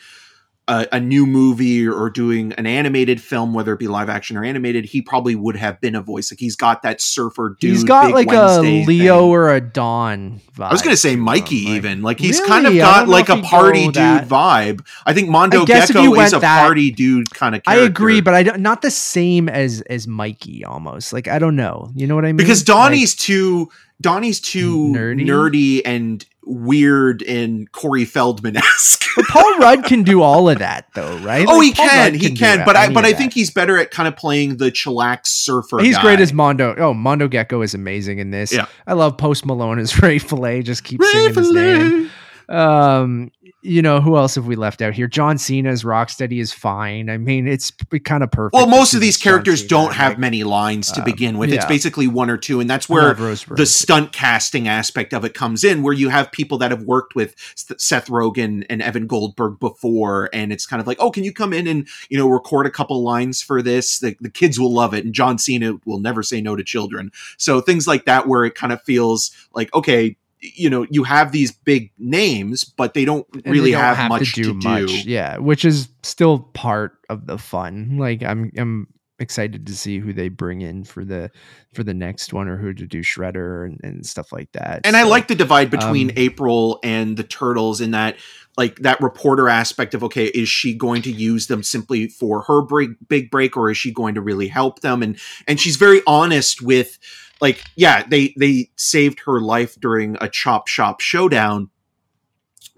[0.69, 4.45] a, a new movie or doing an animated film whether it be live action or
[4.45, 7.85] animated he probably would have been a voice like he's got that surfer dude He's
[7.85, 9.29] got Big like Wednesday a Leo thing.
[9.31, 10.69] or a Dawn vibe.
[10.69, 13.87] I was gonna say Mikey, like- even like he's kind of got like a party
[13.87, 14.87] dude that- vibe.
[15.07, 17.63] I think Mondo I Gecko is a that- party dude kind of.
[17.67, 21.13] I agree, but I don't not the same as as Mikey almost.
[21.13, 21.91] Like I don't know.
[21.95, 22.37] You know what I mean?
[22.37, 25.25] because Like, Donnie's too Donnie's too Nerdy?
[25.27, 29.05] nerdy, and weird and Corey Feldman esque.
[29.29, 31.47] Paul Rudd can do all of that though, right?
[31.49, 33.91] oh, Like, he can, Rudd he can, but I but I think he's better at
[33.91, 35.79] kind of playing the chillax surfer.
[35.79, 36.03] He's guy.
[36.03, 36.75] great as Mondo.
[36.77, 38.53] Oh, Mondo Gecko is amazing in this.
[38.53, 38.67] Yeah.
[38.87, 40.63] I love Post Malone as Ray Fillet.
[40.63, 42.11] Just keep singing his name.
[42.49, 43.31] Um,
[43.63, 45.09] you know who else have we left out here?
[45.09, 47.11] John Cena's Rocksteady is fine.
[47.11, 47.73] I mean, it's
[48.05, 48.55] kind of perfect.
[48.55, 51.53] Well, most of these characters Cena, don't have like, many lines to uh, begin with.
[51.53, 55.65] It's basically one or two, and that's where the stunt casting aspect of it comes
[55.65, 60.31] in, where you have people that have worked with Seth Rogen and Evan Goldberg before,
[60.33, 62.71] and it's kind of like, oh, can you come in and you know record a
[62.71, 63.99] couple lines for this?
[63.99, 67.11] The, the kids will love it, and John Cena will never say no to children.
[67.39, 71.33] So things like that, where it kind of feels like, okay, you know, you have
[71.33, 74.55] these big names, but they don't and they really don't have, much to do.
[74.55, 75.05] much.
[75.05, 77.97] Yeah, which is still part of the fun.
[77.99, 81.31] Like I'm I'm excited to see who they bring in for the
[81.75, 84.83] for the next one or who to do Shredder and, and stuff like that.
[84.85, 88.17] And I like the divide between um, April and the turtles in that
[88.57, 92.63] like that reporter aspect of okay is she going to use them simply for her
[92.63, 96.01] break, big break or is she going to really help them and and she's very
[96.07, 96.99] honest with
[97.41, 101.71] like yeah they they saved her life during a chop shop showdown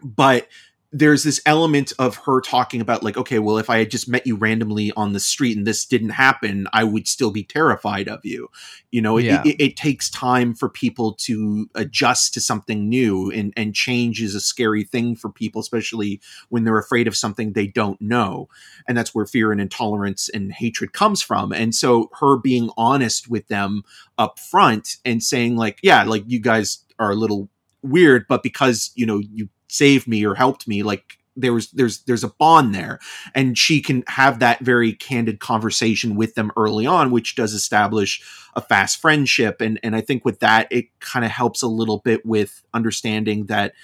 [0.03, 0.49] but
[0.93, 4.27] there's this element of her talking about like okay well if i had just met
[4.27, 8.21] you randomly on the street and this didn't happen i would still be terrified of
[8.25, 8.49] you.
[8.91, 9.43] You know it, Yeah.
[9.45, 14.35] it, it takes time for people to adjust to something new and and change is
[14.35, 18.49] a scary thing for people especially when they're afraid of something they don't know.
[18.89, 21.53] And that's where fear and intolerance and hatred comes from.
[21.53, 23.85] And so her being honest with them
[24.19, 27.49] up front and saying like yeah like you guys are a little
[27.83, 32.03] weird but because you know you saved me or helped me like there was there's
[32.05, 32.99] there's a bond there.
[33.35, 38.23] And she can have that very candid conversation with them early on which does establish
[38.55, 39.61] a fast friendship.
[39.61, 43.47] And and I think with that it kind of helps a little bit with understanding
[43.47, 43.75] that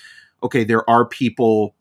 [0.43, 1.75] okay there are people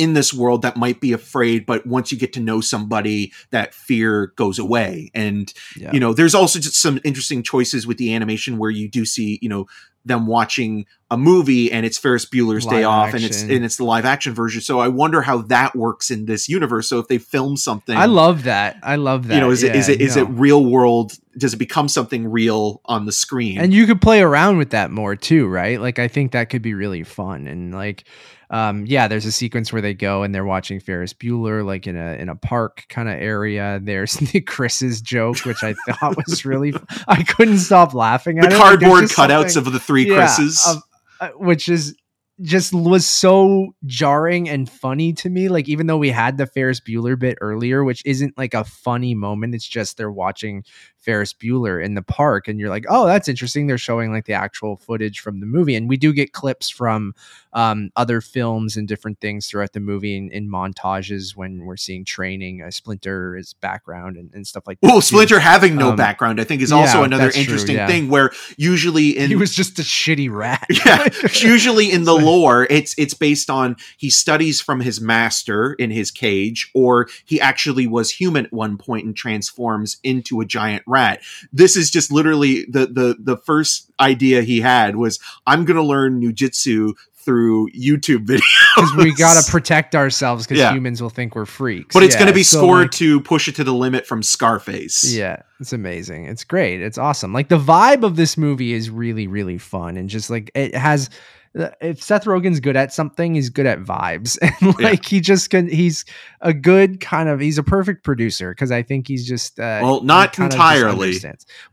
[0.00, 3.74] in this world that might be afraid but once you get to know somebody that
[3.74, 5.10] fear goes away.
[5.14, 5.92] And yeah.
[5.92, 9.38] you know there's also just some interesting choices with the animation where you do see
[9.42, 9.66] you know
[10.06, 13.76] them watching a movie and it's Ferris Bueller's Day Live Off and it's and it's
[13.76, 14.62] the live action version.
[14.62, 16.88] So I wonder how that works in this universe.
[16.88, 18.78] So if they film something I love that.
[18.82, 19.34] I love that.
[19.34, 21.12] you know is it is Yeah, it is it real world?
[21.36, 23.60] Does it become something real on the screen?
[23.60, 25.78] And you could play around with that more too right?
[25.78, 28.04] Like i think that could be really fun and like
[28.50, 31.96] um yeah there's a sequence where they go and they're watching ferris bueller like in
[31.96, 36.44] a in a park kind of area there's the chris's joke which i thought was
[36.44, 36.74] really
[37.08, 38.56] i couldn't stop laughing the at it.
[38.56, 40.82] Cardboard just cutouts of the three yeah, Chris's of-
[41.20, 41.94] uh, which is
[42.42, 45.48] just was so jarring and funny to me.
[45.48, 49.14] Like even though we had the Ferris Bueller bit earlier, which isn't like a funny
[49.14, 50.64] moment, it's just they're watching
[51.00, 53.66] Ferris Bueller in the park, and you're like, oh, that's interesting.
[53.66, 57.14] They're showing like the actual footage from the movie, and we do get clips from
[57.52, 62.04] um, other films and different things throughout the movie in, in montages when we're seeing
[62.04, 64.86] training, uh, Splinter is background and, and stuff like that.
[64.86, 65.06] Well, too.
[65.06, 67.86] Splinter having no Um, background, I think, is also yeah, another that's true, interesting yeah.
[67.86, 68.08] thing.
[68.08, 70.66] Where usually in he was just a shitty rat.
[70.86, 71.08] yeah
[71.40, 76.10] usually in the lore it's it's based on he studies from his master in his
[76.10, 81.22] cage or he actually was human at one point and transforms into a giant rat
[81.52, 85.82] this is just literally the the the first idea he had was i'm going to
[85.82, 88.40] learn ninjutsu through youtube videos
[88.76, 90.72] because we gotta protect ourselves because Yeah.
[90.72, 91.92] humans will think we're freaks.
[91.92, 94.22] but it's going to be so, scored like, to push it to the limit from
[94.22, 96.24] scarface yeah, it's amazing.
[96.24, 96.80] It's great.
[96.80, 97.34] It's awesome.
[97.34, 101.10] Like the vibe of this movie is really, really fun, and just like it has.
[101.52, 104.90] If Seth Rogen's good at something, he's good at vibes, and Yeah.
[104.90, 105.68] like he just can.
[105.68, 106.04] He's
[106.40, 107.40] a good kind of.
[107.40, 109.58] He's a perfect producer because I think he's just.
[109.58, 111.20] Uh, Well, not kind of just entirely.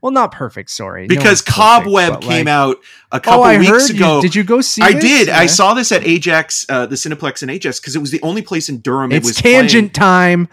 [0.02, 0.72] Well, not perfect.
[0.72, 2.78] Sorry, because perfect, cobweb but, came like- out
[3.12, 3.92] a Oh, couple I weeks heard.
[3.92, 4.82] ago You, did you go see?
[4.82, 5.04] I this?
[5.04, 5.30] did.
[5.30, 8.42] I saw this at Ajax, uh, the Cineplex in Ajax, because it was the only
[8.42, 10.48] place in Durham it was tangent time.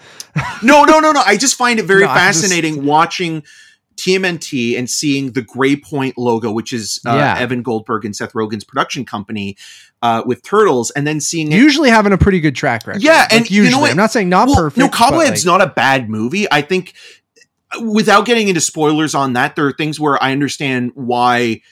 [0.62, 1.22] No, no, no, no.
[1.24, 3.42] I just find it very No, I'm just- fascinating watching
[3.96, 7.38] TMNT and seeing the Gray Point logo, which is uh, Yeah.
[7.38, 9.56] Evan Goldberg and Seth Rogen's production company
[10.02, 11.56] uh, with Turtles, and then seeing it.
[11.56, 13.02] Usually having a pretty good track record.
[13.02, 13.90] Yeah, Like, and you know usually what?
[13.92, 14.78] I'm not saying not Well, perfect.
[14.78, 16.46] no, Cobweb's like, not a bad movie.
[16.52, 16.92] I think,
[17.72, 21.62] uh, without getting into spoilers on that, there are things where I understand why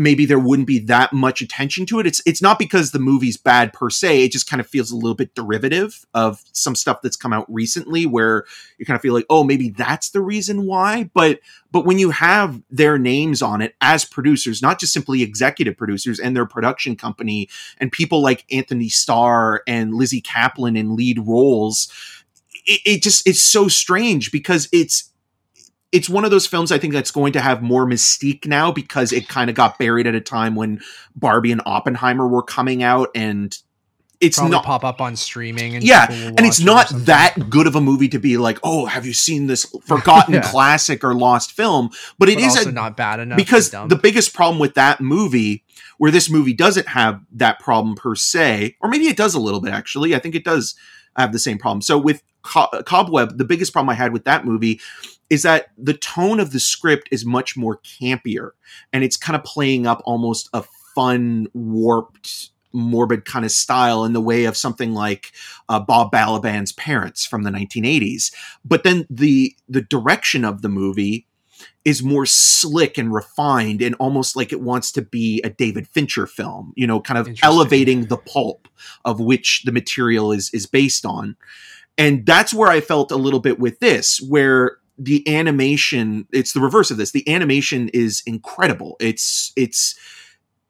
[0.00, 2.06] maybe there wouldn't be that much attention to it.
[2.06, 4.24] It's it's not because the movie's bad per se.
[4.24, 7.44] It just kind of feels a little bit derivative of some stuff that's come out
[7.52, 8.44] recently, where
[8.78, 11.10] you kind of feel like, oh, maybe that's the reason why.
[11.12, 15.76] But but when you have their names on it as producers, not just simply executive
[15.76, 21.18] producers and their production company, and people like Antony Starr and Lizzy Caplan in lead
[21.18, 21.92] roles,
[22.64, 25.09] it, it just it's so strange because it's
[25.92, 29.12] it's one of those films I think that's going to have more mystique now because
[29.12, 30.80] it kind of got buried at a time when
[31.16, 33.56] Barbie and Oppenheimer were coming out and
[34.20, 37.48] it's probably not pop up on streaming and yeah, and it's watch it not that
[37.48, 40.42] good of a movie to be like, oh, have you seen this forgotten Yeah.
[40.42, 41.88] classic or lost film?
[42.18, 45.00] But it but is also a, not bad enough because the biggest problem with that
[45.00, 45.64] movie,
[45.96, 49.60] where this movie doesn't have that problem per se, or maybe it does a little
[49.60, 50.14] bit actually.
[50.14, 50.74] I think it does
[51.16, 51.80] have the same problem.
[51.80, 54.80] So with Co- Cobweb, the biggest problem I had with that movie
[55.30, 58.50] is that the tone of the script is much more campier,
[58.92, 60.64] and it's kind of playing up almost a
[60.94, 62.50] fun, warped.
[62.72, 65.32] Morbid kind of style in the way of something like
[65.68, 68.32] uh, Bob Balaban's Parents from the 1980s,
[68.64, 71.26] but then the the direction of the movie
[71.84, 76.26] is more slick and refined and almost like it wants to be a David Fincher
[76.26, 78.68] film, you know, kind of elevating the pulp
[79.04, 81.36] of which the material is is based on.
[81.96, 86.60] And that's where I felt a little bit with this where the animation it's the
[86.60, 87.12] reverse of this.
[87.12, 88.96] The animation is incredible.
[89.00, 89.98] It's it's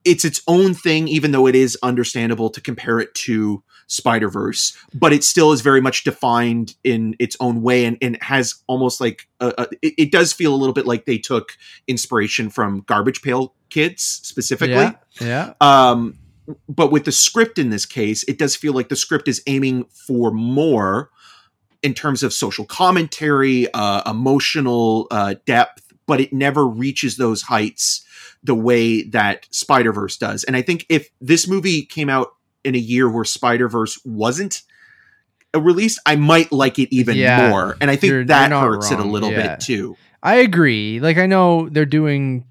[0.04, 5.12] it's its own thing even though it is understandable to compare it to Spider-Verse, but
[5.12, 9.28] it still is very much defined in its own way and, and has almost like
[9.40, 11.56] a, a, it, it does feel a little bit like they took
[11.88, 14.76] inspiration from Garbage Pail Kids specifically.
[14.76, 15.54] yeah, yeah.
[15.60, 16.18] Um,
[16.68, 19.86] but with the script in this case, it does feel like the script is aiming
[20.06, 21.10] for more
[21.82, 28.04] in terms of social commentary, uh, emotional uh, depth, but it never reaches those heights
[28.42, 30.44] the way that Spider Verse does.
[30.44, 32.28] And I think if this movie came out
[32.64, 34.62] in a year where Spider Verse wasn't
[35.52, 37.76] a release, I might like it even Yeah, more.
[37.80, 39.56] And I think you're- that you're hurts it a little yeah.
[39.56, 39.96] bit too.
[40.22, 41.00] I agree.
[41.00, 42.44] Like I know they're doing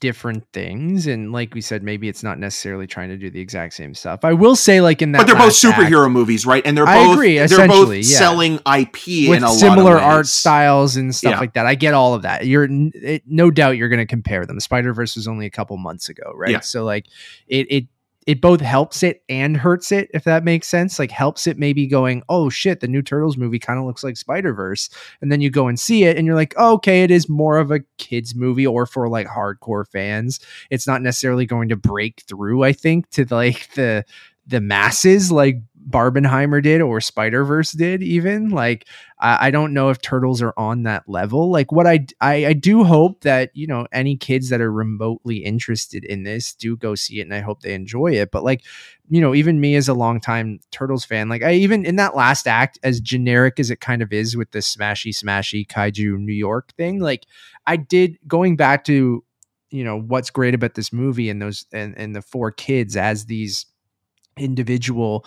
[0.00, 3.74] different things, and like we said, maybe it's not necessarily trying to do the exact
[3.74, 4.24] same stuff.
[4.24, 6.62] I will say, like in that, But they're both last act, superhero movies, right?
[6.66, 8.02] And they're I both agree, they're both yeah.
[8.02, 11.40] selling IP with in a similar lot of art styles and stuff Yeah.
[11.40, 11.66] like that.
[11.66, 12.46] I get all of that.
[12.46, 14.60] You're it, no doubt you're going to compare them.
[14.60, 16.50] Spider Verse was only a couple months ago, right?
[16.50, 16.60] Yeah.
[16.60, 17.06] So like
[17.48, 17.84] it it
[18.26, 20.98] it both helps it and hurts it if that makes sense.
[20.98, 24.16] Like helps it maybe going, oh shit, the new Turtles movie kind of looks like
[24.16, 27.10] Spider Verse, and then you go and see it and you're like, oh, okay, it
[27.10, 30.40] is more of a kids movie or for like hardcore fans.
[30.70, 32.64] It's not necessarily going to break through.
[32.64, 34.04] I think to like the
[34.46, 38.02] the masses like Barbenheimer did or Spider Verse did.
[38.02, 38.88] Even like
[39.20, 41.50] I, I don't know if turtles are on that level.
[41.50, 45.38] Like what I, I I do hope that you know any kids that are remotely
[45.38, 48.30] interested in this do go see it, and I hope they enjoy it.
[48.32, 48.62] But like
[49.08, 52.48] you know, even me as a longtime turtles fan, like I even in that last
[52.48, 56.72] act, as generic as it kind of is with the smashy smashy kaiju New York
[56.76, 57.26] thing, like
[57.66, 59.22] I did going back to
[59.70, 63.26] you know what's great about this movie and those and and the four kids as
[63.26, 63.66] these
[64.36, 65.24] individual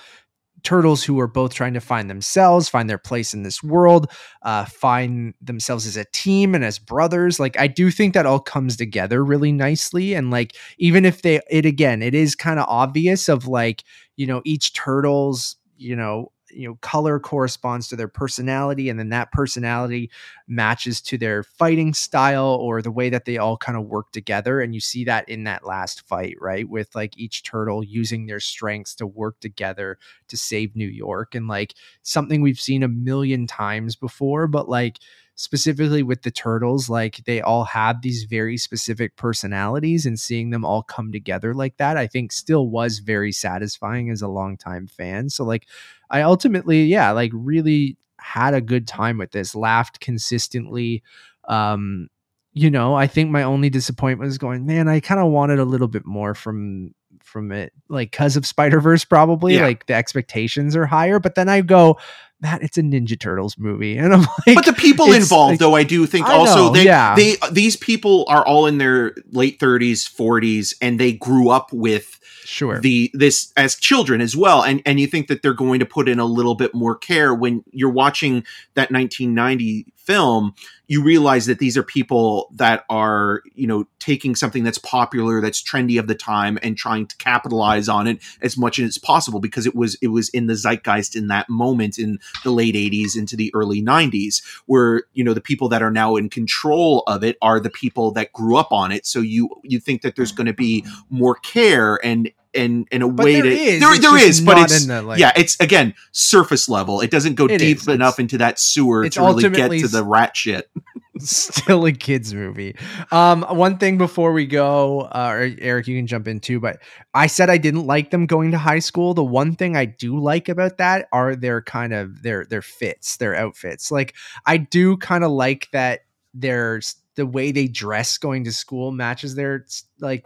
[0.64, 4.12] turtles who are both trying to find themselves, find their place in this world,
[4.44, 7.40] uh, find themselves as a team and as brothers.
[7.40, 10.14] Like I do think that all comes together really nicely.
[10.14, 13.84] And like even if they it again, it is kind of obvious of like,
[14.18, 19.10] you know, each turtle's, you know, you know color corresponds to their personality and then
[19.10, 20.10] that personality
[20.48, 24.62] matches to their fighting style or the way that they all kind of work together
[24.62, 28.40] and you see that in that last fight right with like each turtle using their
[28.40, 29.98] strengths to work together
[30.28, 31.74] to save New York and like
[32.04, 34.98] something we've seen a million times before but like
[35.40, 40.66] specifically with the turtles like they all have these very specific personalities and seeing them
[40.66, 45.30] all come together like that i think still was very satisfying as a longtime fan
[45.30, 45.66] so like
[46.10, 51.02] i ultimately yeah like really had a good time with this laughed consistently
[51.48, 52.08] um
[52.54, 55.66] you know i think my only disappointment was going man i kind of wanted a
[55.66, 56.94] little bit more from
[57.24, 59.64] from it like because of spider verse probably Yeah.
[59.64, 61.98] like the expectations are higher but then i go
[62.42, 65.76] Matt, it's a Ninja Turtles movie, and I'm like, but the people involved like- though
[65.76, 67.14] i do think I also know, they yeah.
[67.16, 72.19] they these people are all in their late 30s 40s and they grew up with
[72.44, 75.86] sure, the this as children as well and and you think that they're going to
[75.86, 78.44] put in a little bit more care when you're watching
[78.76, 80.56] that 1990 film
[80.88, 85.62] you realize that these are people that are you know taking something that's popular that's
[85.62, 89.68] trendy of the time and trying to capitalize on it as much as possible because
[89.68, 93.36] it was it was in the zeitgeist in that moment in the late 80s into
[93.36, 97.38] the early 90s where you know the people that are now in control of it
[97.40, 99.06] are the people that grew up on it.
[99.06, 103.08] So you you think that there's going to be more care and and and a
[103.08, 105.94] but way there to is, there, there is but it's the, like, yeah it's again
[106.12, 107.88] surface level it doesn't go It deep is.
[107.88, 110.70] enough It's- into that sewer to really get to the rat shit
[111.20, 112.78] still a kids movie.
[113.12, 116.62] Um, one thing before we go, uh, Eric, you can jump in too.
[116.62, 116.80] But
[117.14, 119.14] I said I didn't like them going to high school.
[119.14, 123.18] The one thing I do like about that are their kind of their their fits,
[123.18, 123.92] their outfits.
[123.92, 128.92] Like I do kind of like that there's the way they dress going to school
[128.92, 129.66] matches their
[130.00, 130.26] like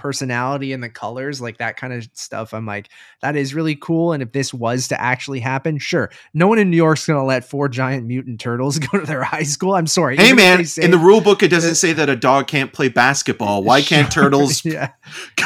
[0.00, 2.88] personality and the colors like that kind of stuff i'm like
[3.22, 6.70] that is really cool and if this was to actually happen sure no one in
[6.70, 10.16] new york's gonna let four giant mutant turtles go to their high school i'm sorry
[10.16, 12.46] hey even man say- in the rule book it doesn't Uh, say that a dog
[12.46, 14.90] can't play basketball why can't turtles yeah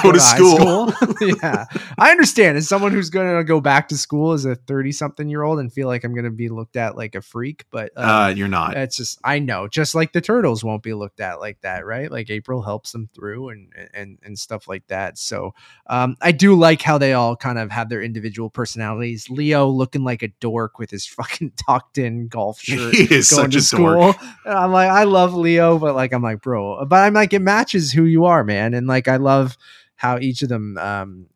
[0.03, 1.65] go to high school, yeah
[1.99, 5.29] i understand as someone who's going to go back to school as a 30 something
[5.29, 7.91] year old and feel like i'm going to be looked at like a freak but
[7.97, 8.77] um, uh you're not.
[8.77, 12.11] it's just I know, just like the turtles won't be looked at like that, right?
[12.11, 15.19] Like April helps them through and and and stuff like that.
[15.19, 15.55] So
[15.89, 19.29] um, I do like how they all kind of have their individual personalities.
[19.29, 22.95] Leo looking like a dork with his fucking tucked in golf shirt.
[22.95, 25.97] he is Going such to a school, dork and I'm like, I love Leo, but
[25.97, 29.09] like, I'm like, bro, but I'm like, it matches who you are, man, and like,
[29.09, 29.57] I love
[29.97, 31.27] how each of them um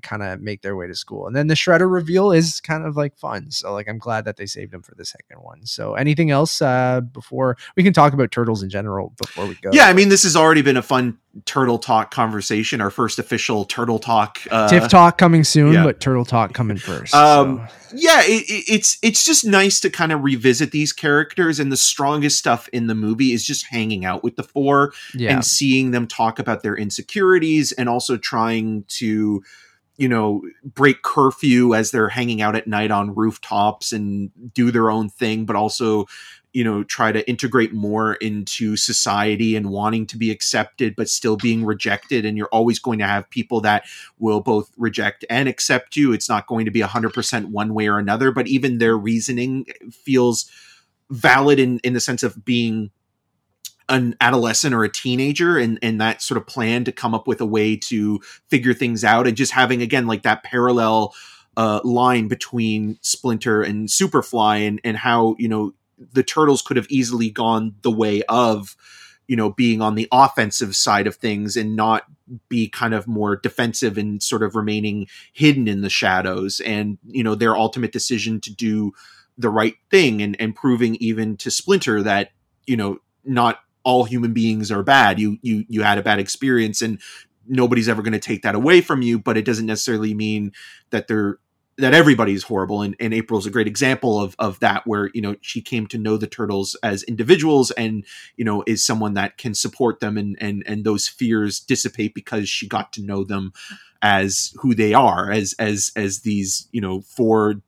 [0.00, 2.96] kind of make their way to school, and then the Shredder reveal is kind of
[2.96, 3.50] like fun.
[3.50, 5.66] So like, I'm glad that they saved him for the second one.
[5.66, 9.70] So anything else uh before we can talk about turtles in general before we go?
[9.72, 13.64] yeah i mean this has already been a fun turtle talk conversation our first official
[13.64, 15.84] turtle talk uh Tiff talk coming soon, yeah.
[15.84, 17.14] but turtle talk coming first.
[17.14, 17.96] Um, so.
[17.96, 21.76] yeah it, it- it's it's just nice to kind of revisit these characters and the
[21.76, 25.90] strongest stuff in the movie is just hanging out with the four yeah, and seeing
[25.92, 29.42] them talk about their insecurities and also trying to
[29.96, 34.90] you know break curfew as they're hanging out at night on rooftops and do their
[34.90, 36.06] own thing but also
[36.58, 41.36] you know try to integrate more into society and wanting to be accepted but still
[41.36, 42.24] being rejected.
[42.24, 43.84] And you're always going to have people that
[44.18, 46.12] will both reject and accept you.
[46.12, 50.50] It's not going to be 100% one way or another but even their reasoning feels
[51.10, 52.90] valid in in the sense of being
[53.88, 57.40] an adolescent or a teenager and and that sort of plan to come up with
[57.40, 61.14] a way to figure things out and just having again like that parallel
[61.56, 65.72] uh, line between Splinter and Superfly and and how you know
[66.12, 68.76] the turtles could have easily gone the way of
[69.26, 72.04] you know being on the offensive side of things and not
[72.48, 76.60] be kind of more defensive and sort of remaining hidden in the shadows.
[76.60, 78.92] And you know their ultimate decision to do
[79.36, 82.30] the right thing and and proving even to Splinter that
[82.66, 85.18] you know not all human beings are bad.
[85.18, 87.00] You you you had a bad experience and
[87.50, 90.52] nobody's ever going to take that away from you but it doesn't necessarily mean
[90.90, 91.38] that they're
[91.78, 95.36] that everybody's horrible and, and april's a great example of of that where you know
[95.40, 98.04] she came to know the turtles as individuals and
[98.36, 102.48] you know is someone that can support them and and and those fears dissipate because
[102.48, 103.52] she got to know them
[104.02, 107.62] as who they are as as as these you know four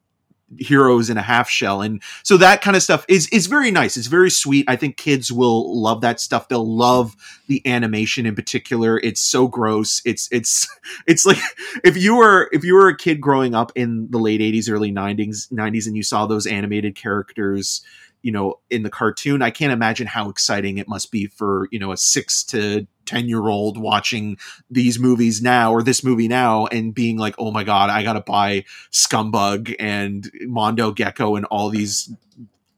[0.59, 1.82] heroes in a half shell.
[1.82, 3.96] And so that kind of stuff is is very nice.
[3.96, 4.64] It's very sweet.
[4.68, 6.48] I think kids will love that stuff.
[6.48, 8.98] They'll love the animation in particular.
[8.98, 10.03] It's so gross.
[10.05, 10.68] It's it's
[11.07, 11.38] it's like
[11.84, 14.92] if you were if you were a kid growing up in the late 80s early
[14.92, 17.82] 90s 90s and you saw those animated characters
[18.22, 21.78] you know in the cartoon i can't imagine how exciting it must be for you
[21.78, 24.38] know a 6 to 10 year old watching
[24.70, 28.20] these movies now or this movie now and being like oh my god i gotta
[28.20, 32.14] buy scumbug and mondo gecko and all these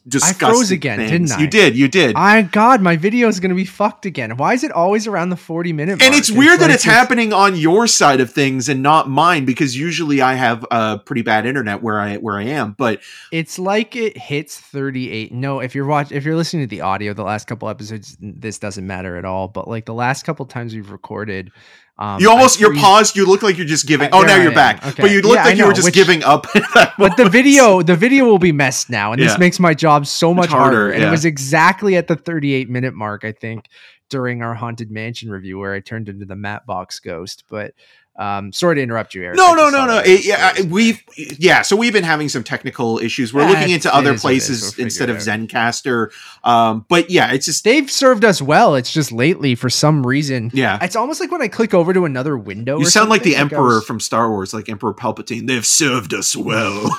[0.09, 1.11] disgusting I froze again, things.
[1.11, 1.41] didn't I?
[1.41, 4.37] you did you did I God, my video is gonna be fucked again.
[4.37, 5.93] Why is it always around the forty minute?
[5.99, 6.03] Mark?
[6.03, 9.09] And it's weird that like it's this- happening on your side of things and not
[9.09, 12.75] mine because usually I have a pretty bad internet where I where I am.
[12.77, 13.01] But
[13.31, 15.33] It's like it hits thirty eight.
[15.33, 18.59] No, if you're watch, if you're listening to the audio, the last couple episodes, this
[18.59, 19.49] doesn't matter at all.
[19.49, 21.51] But like the last couple times we've recorded,
[21.99, 23.17] um, you almost you're paused.
[23.17, 24.09] You look like you're just giving.
[24.13, 24.55] Uh, oh, now I you're am.
[24.55, 24.85] back.
[24.85, 25.03] Okay.
[25.03, 26.47] But you look Yeah, like I you were just which- giving up.
[26.99, 29.29] But the video, the video will be messed now, and Yeah.
[29.29, 30.91] this makes my job so much harder, harder.
[30.93, 31.09] And yeah.
[31.09, 33.67] it was exactly at the 38 minute mark, I think,
[34.11, 37.45] during our haunted mansion review where I turned into the Matt Box ghost.
[37.49, 37.73] But
[38.17, 39.37] um, sorry to interrupt you, Eric.
[39.37, 39.99] No, no, no, no.
[39.99, 41.63] It- yeah, I- we've yeah.
[41.63, 43.33] So we've been having some technical issues.
[43.33, 44.47] We're Yeah, looking into other is what it is.
[44.49, 46.11] places We'll instead of Zencastr.
[46.45, 48.75] Um, but yeah, it's just They've served us well.
[48.75, 50.79] It's just lately, for some reason, yeah.
[50.83, 52.79] it's almost like when I click over to another window.
[52.79, 55.47] You sound like the I Emperor was- from Star Wars, like Emperor Palpatine.
[55.47, 56.91] They've served us well.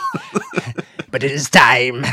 [1.11, 2.05] but it is time.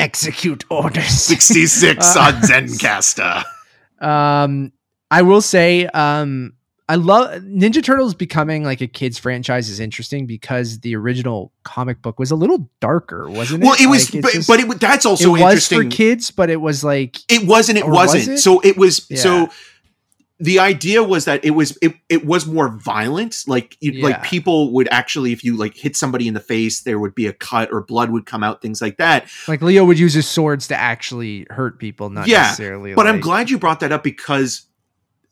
[0.00, 1.06] Execute orders.
[1.08, 3.44] 66 Uh, on Zencastr.
[4.00, 4.72] Um,
[5.10, 6.54] I will say, um,
[6.88, 12.02] I love Ninja Turtles becoming like a kids franchise is interesting because the original comic
[12.02, 13.66] book was a little darker, wasn't it?
[13.66, 15.90] Well, it was, Like, but, just- but it, that's it also was interesting.
[15.90, 17.78] for kids, but it was like It wasn't.
[17.78, 18.36] It Or was wasn't.
[18.36, 18.38] it?
[18.38, 19.06] So it was.
[19.08, 19.16] Yeah.
[19.18, 19.48] So
[20.40, 21.78] the idea was that it was.
[21.80, 23.44] It, it was more violent.
[23.46, 26.98] Like you, like people would actually, if you like hit somebody in the face, there
[26.98, 29.26] would be a cut or blood would come out, things like that.
[29.48, 32.94] like Leo would use his swords to actually hurt people, not Yeah, necessarily.
[32.94, 34.66] But I'm glad you brought that up because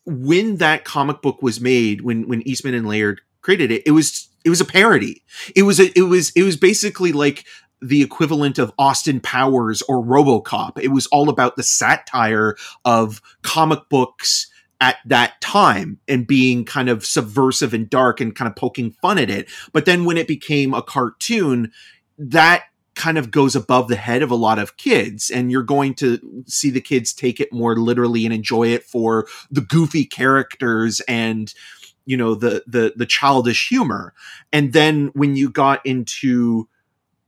[0.04, 4.28] when that comic book was made, when when Eastman and Laird created it, it was
[4.44, 5.22] it was a parody.
[5.54, 7.44] It was a, it was it was basically like
[7.80, 10.78] the equivalent of Austin Powers or RoboCop.
[10.80, 14.48] It was all about the satire of comic books
[14.80, 19.18] at that time and being kind of subversive and dark and kind of poking fun
[19.18, 19.48] at it.
[19.72, 21.72] But then when it became a cartoon,
[22.18, 22.64] that
[22.94, 26.42] kind of goes above the head of a lot of kids and you're going to
[26.46, 31.54] see the kids take it more literally and enjoy it for the goofy characters and
[32.04, 34.12] you know the the the childish humor.
[34.52, 36.68] And then when you got into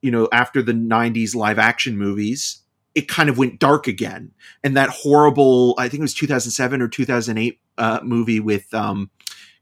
[0.02, 2.60] you know after the 90s live action movies
[2.94, 4.30] it kind of went dark again.
[4.62, 9.10] And that horrible i think it was 2007 or 2008 uh, movie with um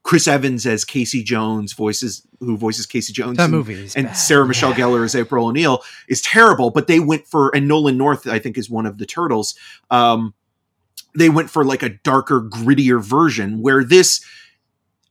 [0.04, 4.06] chris evans as casey jones voices who voices casey jones that and- movie is and
[4.08, 4.14] bad.
[4.14, 4.78] Sarah Michelle Yeah.
[4.78, 6.70] Gellar as April O'Neil is terrible.
[6.70, 9.54] But they went for and Nolan North, I think, is one of the turtles.
[9.90, 10.34] Um,
[11.14, 14.24] they went for like a darker, grittier version where this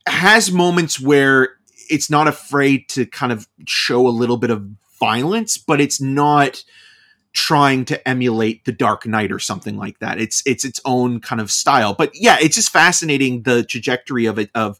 [0.07, 1.53] has moments where
[1.89, 4.67] it's not afraid to kind of show a little bit of
[4.99, 6.63] violence, but it's not
[7.33, 10.19] trying to emulate the Dark Knight or something like that.
[10.19, 11.93] It's it's its own kind of style.
[11.93, 14.79] But yeah, it's just fascinating the trajectory of it of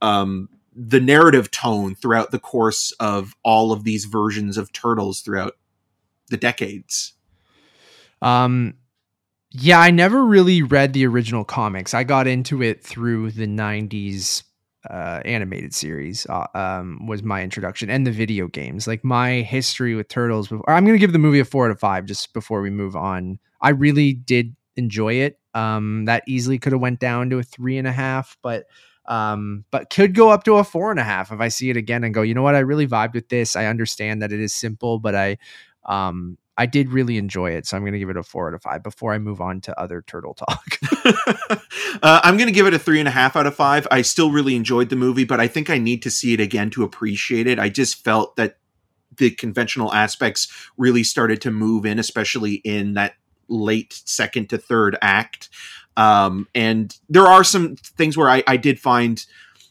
[0.00, 5.56] um the narrative tone throughout the course of all of these versions of turtles throughout
[6.30, 7.12] the decades.
[8.22, 8.74] Um,
[9.50, 11.92] yeah, I never really read the original comics.
[11.92, 14.44] I got into it through the '90s
[14.88, 16.26] uh, animated series.
[16.26, 18.86] Uh, um, was my introduction, and the video games.
[18.86, 20.48] Like my history with turtles.
[20.48, 22.70] Before, I'm going to give the movie a four out of five just before we
[22.70, 23.38] move on.
[23.60, 25.38] I really did enjoy it.
[25.54, 28.66] Um, that easily could have went down to a three and a half, but
[29.06, 31.76] um, but could go up to a four and a half if I see it
[31.76, 33.56] again and go, you know what, I really vibed with this.
[33.56, 35.38] I understand that it is simple, but I
[35.84, 38.54] um I did really enjoy it, so I'm going to give it a four out
[38.54, 40.78] of five before I move on to other turtle talk.
[42.02, 43.86] uh, I'm going to give it a three and a half out of five.
[43.90, 46.68] I still really enjoyed the movie, but I think I need to see it again
[46.70, 47.58] to appreciate it.
[47.58, 48.58] I just felt that
[49.16, 53.14] the conventional aspects really started to move in, especially in that
[53.48, 55.48] late second to third act.
[55.96, 59.24] Um, and there are some things where I, I did find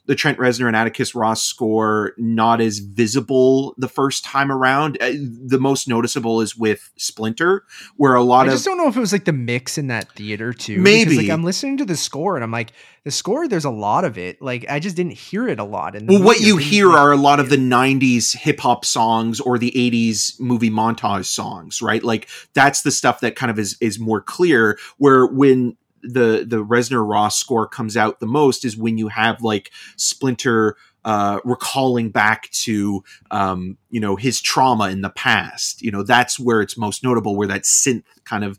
[0.06, 4.98] the Trent Reznor and Atticus Ross score not as visible the first time around.
[5.02, 5.12] Uh,
[5.46, 7.64] the most noticeable is with Splinter,
[7.98, 9.78] where a lot I of I just don't know if it was like the mix
[9.78, 10.82] in that theater too.
[10.82, 11.18] because, Maybe.
[11.18, 12.74] like I'm listening to the score and I'm like,
[13.04, 14.42] the score, there's a lot of it.
[14.42, 15.96] Like I just didn't hear it a lot.
[15.96, 19.58] And well, what you hear are a lot of the 90s hip hop songs or
[19.58, 22.04] the 80s movie montage songs, right?
[22.04, 26.64] Like that's the stuff that kind of is is more clear where when the the
[26.64, 32.10] Reznor Ross score comes out the most is when you have like Splinter uh, recalling
[32.10, 35.82] back to um, you know his trauma in the past.
[35.82, 38.58] You know that's where it's most notable, where that synth kind of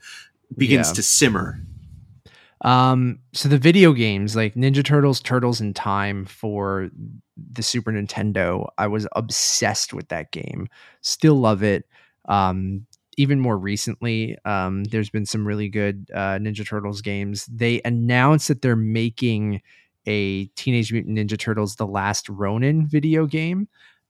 [0.57, 0.95] begins Yeah.
[0.95, 1.61] to simmer.
[2.62, 6.90] Um, so the video games like Ninja Turtles, Turtles in Time for
[7.36, 10.68] the Super Nintendo, I was obsessed with that game.
[11.01, 11.88] Still love it.
[12.28, 12.86] Um,
[13.17, 17.47] even more recently, um, there's been some really good uh, Ninja Turtles games.
[17.47, 19.63] They announced that they're making
[20.07, 23.69] a Teenage Mutant Ninja Turtles: The Last Ronin video game.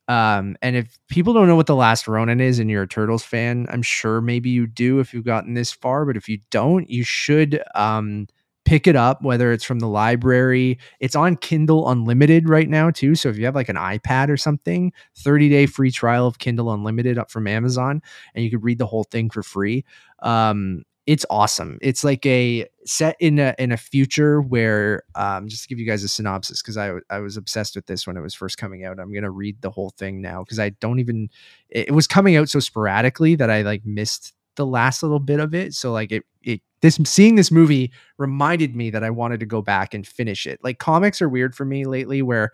[0.08, 3.22] Um, and if people don't know what The Last Ronin is and you're a Turtles
[3.22, 6.04] fan, I'm sure maybe you do if you've gotten this far.
[6.04, 8.26] But if you don't, you should um,
[8.64, 10.78] pick it up, whether it's from the library.
[11.00, 13.14] It's on Kindle Unlimited right now, too.
[13.14, 16.72] So if you have like an iPad or something, 30 day free trial of Kindle
[16.72, 18.02] Unlimited up from Amazon,
[18.34, 19.84] and you could read the whole thing for free.
[20.20, 21.78] Um, it's awesome.
[21.82, 25.86] It's like a set in a in a future where um, just to give you
[25.86, 28.84] guys a synopsis because I I was obsessed with this when it was first coming
[28.84, 29.00] out.
[29.00, 31.28] I'm gonna read the whole thing now because I don't even
[31.70, 35.40] it, it was coming out so sporadically that I like missed the last little bit
[35.40, 35.74] of it.
[35.74, 39.62] So like it it this seeing this movie reminded me that I wanted to go
[39.62, 40.60] back and finish it.
[40.62, 42.52] Like comics are weird for me lately where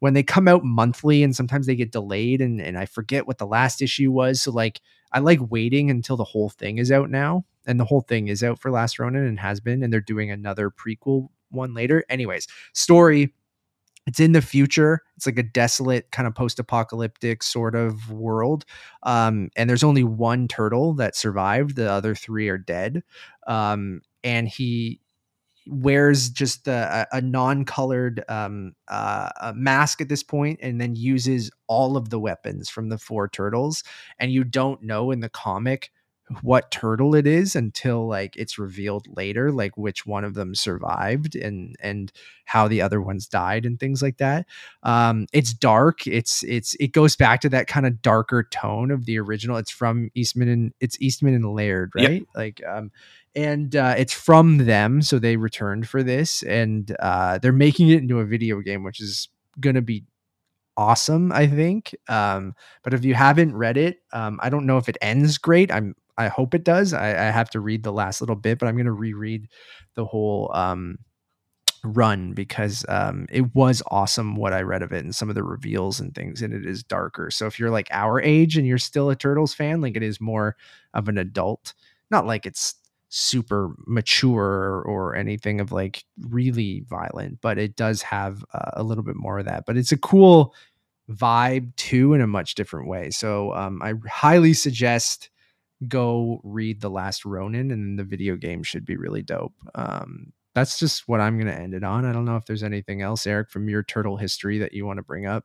[0.00, 3.38] when they come out monthly and sometimes they get delayed and, and I forget what
[3.38, 4.42] the last issue was.
[4.42, 4.80] So like
[5.12, 7.44] I like waiting until the whole thing is out now.
[7.66, 10.30] And the whole thing is out for Last Ronin and has been, and they're doing
[10.30, 12.04] another prequel one later.
[12.08, 13.34] Anyways, story.
[14.06, 15.02] It's in the future.
[15.16, 18.64] It's like a desolate kind of post-apocalyptic sort of world.
[19.02, 21.76] Um, and there's only one turtle that survived.
[21.76, 23.02] The other three are dead.
[23.46, 25.00] Um, and he
[25.66, 31.50] wears just a, a non-colored um, uh, a mask at this point and then uses
[31.66, 33.82] all of the weapons from the four turtles
[34.20, 35.90] and you don't know in the comic
[36.42, 41.36] what turtle it is until like it's revealed later like which one of them survived
[41.36, 42.10] and and
[42.46, 44.46] how the other ones died and things like that.
[44.82, 49.06] Um it's dark it's it's it goes back to that kind of darker tone of
[49.06, 52.08] the original it's from eastman and it's eastman and laird Yep.
[52.10, 52.26] right?
[52.34, 52.90] Like um
[53.36, 57.98] and uh, it's from them so they returned for this and uh, they're making it
[57.98, 59.28] into a video game which is
[59.60, 60.04] gonna be
[60.76, 61.94] awesome i think.
[62.08, 65.72] Um, but if you haven't read it um, i don't know if it ends great
[65.72, 68.68] i'm i hope it does i, I have to read the last little bit but
[68.68, 69.48] i'm gonna reread
[69.94, 70.98] the whole um,
[71.84, 75.44] run because um, it was awesome what i read of it and some of the
[75.44, 78.78] reveals and things and it is darker so if you're like our age and you're
[78.78, 80.56] still a turtles fan like it is more
[80.94, 81.74] of an adult
[82.10, 82.74] not like it's
[83.08, 89.04] super mature or anything of like really violent, but it does have uh, a little
[89.04, 89.64] bit more of that.
[89.66, 90.54] But it's a cool
[91.10, 93.10] vibe too in a much different way.
[93.10, 95.30] So um, I highly suggest
[95.88, 99.54] go read The Last Ronin, and the video game should be really dope.
[99.74, 102.04] Um, that's just what I'm going to end it on.
[102.06, 104.96] I don't know if there's anything else, Eric, from your turtle history that you want
[104.98, 105.44] to bring up.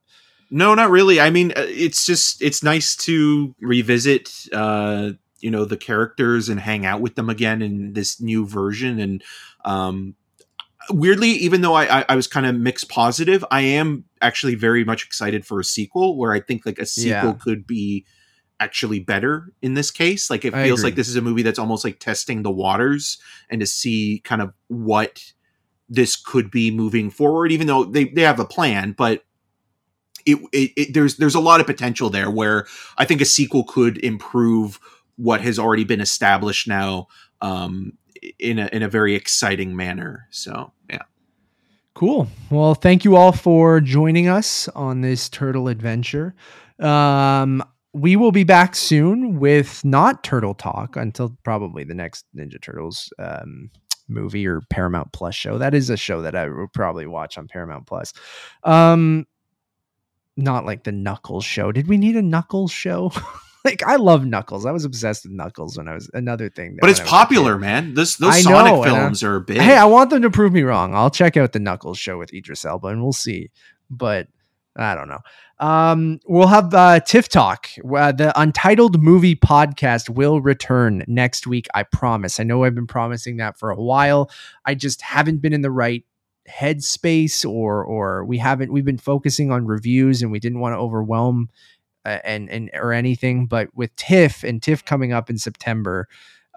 [0.50, 1.20] No, not really.
[1.20, 6.60] I mean, uh, it's just it's nice to revisit uh you know the characters and
[6.60, 9.24] hang out with them again in this new version and
[9.66, 10.14] um
[10.90, 14.84] weirdly even though I I, I was kind of mixed positive, I am actually very
[14.84, 17.34] much excited for a sequel where I think like a sequel Yeah.
[17.42, 18.06] could be
[18.62, 20.30] actually better in this case.
[20.30, 20.90] Like it I feels agree.
[20.90, 23.18] like this is a movie that's almost like testing the waters
[23.50, 25.24] and to see kind of what
[25.90, 29.26] this could be moving forward even though they they have a plan, but
[30.26, 33.64] it, it, it there's there's a lot of potential there where I think a sequel
[33.64, 34.80] could improve
[35.16, 37.08] what has already been established now
[37.42, 37.94] um,
[38.40, 40.28] in a in a very exciting manner.
[40.30, 41.02] So yeah,
[41.96, 42.28] Cool.
[42.50, 46.34] Well, thank you all for joining us on this turtle adventure.
[46.80, 52.62] Um, we will be back soon with not Turtle Talk until probably the next Ninja
[52.62, 53.70] Turtles um,
[54.08, 55.58] movie or Paramount Plus show.
[55.58, 58.14] That is a show that I will probably watch on Paramount Plus.
[58.64, 59.28] Um,
[60.38, 61.72] not like the Knuckles show.
[61.72, 63.12] Did we need a Knuckles show?
[63.66, 64.66] like I love Knuckles.
[64.66, 66.78] I was obsessed with Knuckles when I was another thing.
[66.80, 67.18] but it's I was a kid.
[67.18, 67.94] popular, man.
[67.94, 69.60] This those I Sonic know, films are big.
[69.60, 70.96] Hey, I want them to prove me wrong.
[70.96, 73.52] I'll check out the Knuckles show with Idris Elba and we'll see.
[73.90, 74.28] But
[74.76, 75.20] I don't know.
[75.60, 77.68] Um, we'll have uh, Tiff Talk.
[77.84, 81.68] Uh, the Untitled Movie Podcast will return next week.
[81.74, 82.40] I promise.
[82.40, 84.32] I know I've been promising that for a while.
[84.66, 86.06] I just haven't been in the right
[86.50, 88.72] headspace, or or we haven't.
[88.72, 91.50] We've been focusing on reviews, and we didn't want to overwhelm
[92.06, 93.46] uh, and and or anything.
[93.46, 96.08] But with Tiff and Tiff coming up in September,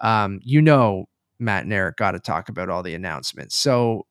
[0.01, 3.55] um, you know, Matt and Eric got to talk about all the announcements.
[3.55, 4.07] So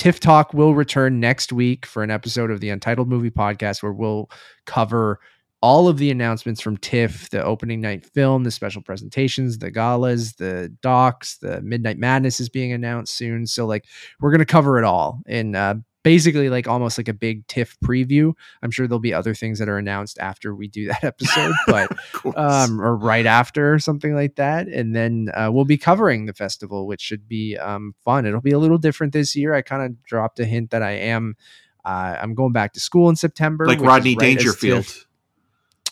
[0.00, 3.92] Tiff Talk will return next week for an episode of the Untitled Movie Podcast where
[3.92, 4.30] we'll
[4.64, 5.20] cover
[5.60, 10.32] all of the announcements from TIFF, the opening night film, the special presentations, the galas,
[10.32, 13.46] the docs, the Midnight Madness is being announced soon.
[13.46, 13.84] So, like,
[14.20, 17.76] we're going to cover it all in uh, basically like almost like a big TIFF
[17.84, 18.32] preview.
[18.62, 21.90] I'm sure there'll be other things that are announced after we do that episode, but
[22.36, 24.68] um, or right after or something like that.
[24.68, 28.26] And then uh, we'll be covering the festival, which should be um, fun.
[28.26, 29.54] It'll be a little different this year.
[29.54, 31.36] I kind of dropped a hint that I am.
[31.84, 34.84] Uh, I'm going back to school in September, like Rodney right Dangerfield.
[34.84, 35.06] TIFF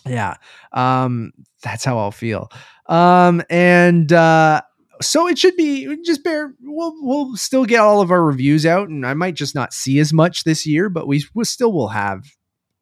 [0.06, 0.36] yeah
[0.72, 1.32] um
[1.62, 2.50] that's how i'll feel
[2.86, 4.60] um and uh
[5.00, 8.88] so it should be just bear we'll we'll still get all of our reviews out
[8.88, 11.88] and i might just not see as much this year but we we still will
[11.88, 12.24] have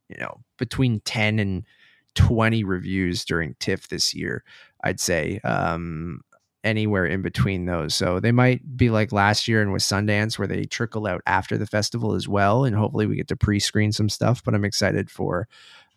[0.09, 1.65] you know between 10 and
[2.15, 4.45] 20 reviews during tiff this year
[4.85, 6.21] i'd say um
[6.67, 7.95] anywhere in between those.
[7.95, 11.57] So they might be like last year and with sundance where they trickle out after
[11.57, 15.09] the festival as well and hopefully we get to pre-screen some stuff but i'm excited
[15.09, 15.47] for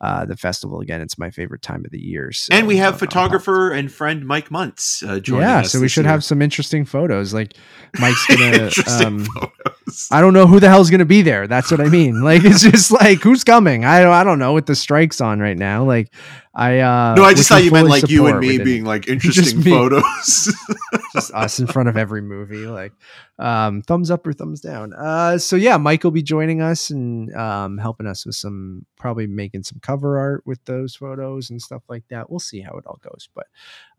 [0.02, 1.02] uh, the festival again.
[1.02, 2.32] It's my favorite time of the year.
[2.32, 3.12] So and we have I'm- I'm pumped.
[3.14, 5.72] photographer and friend Mike Muntz uh, joining Yeah, us.
[5.72, 6.12] so we should year.
[6.12, 7.34] have some interesting photos.
[7.34, 7.54] Like
[8.00, 8.46] Mike's gonna.
[8.54, 10.08] interesting um, photos.
[10.12, 11.48] I don't know who the hell's gonna be there.
[11.48, 12.22] That's what I mean.
[12.22, 13.84] Like it's just like who's coming.
[13.86, 14.14] I don't.
[14.14, 15.84] I don't know with the strikes on right now.
[15.84, 16.14] Like
[16.60, 16.80] I.
[16.80, 19.72] uh no, I just thought you meant like you and me being like interesting me.
[19.72, 20.54] photos.
[21.14, 22.94] just us in front of every movie like
[23.40, 27.34] um thumbs up or thumbs down uh so yeah mike will be joining us and
[27.36, 31.84] um helping us with some probably making some cover art with those photos and stuff
[31.90, 33.48] like that we'll see how it all goes but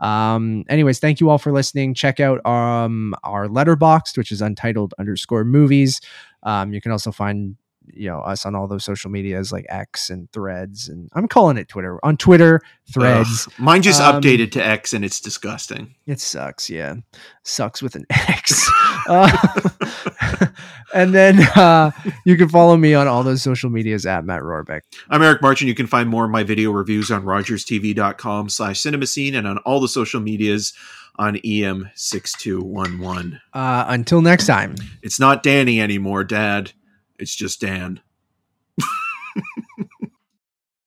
[0.05, 4.95] um anyways thank you all for listening check out um our letterboxd which is untitled
[4.99, 6.01] underscore movies
[6.43, 7.57] um you can also find
[7.93, 11.57] you know us on all those social medias like x and threads and i'm calling
[11.57, 12.61] it twitter on twitter
[12.93, 13.55] threads Ugh.
[13.59, 15.95] Mine just Um, updated to X and it's disgusting.
[16.07, 16.95] it sucks, yeah.
[17.45, 18.69] Sucks with an X.
[19.09, 19.31] Uh,
[20.95, 21.91] and then uh,
[22.25, 24.83] you can follow me on all those social medias at Matt Rohrbeck.
[25.09, 28.81] I'm Eric March, and you can find more of my video reviews on rogerstv.com slash
[28.83, 30.75] cinemascene and on all the social medias
[31.17, 33.41] on E EM6211.
[33.53, 34.77] Uh, until next time.
[35.03, 36.73] It's not Danny anymore, Dad.
[37.21, 38.01] It's just Dan.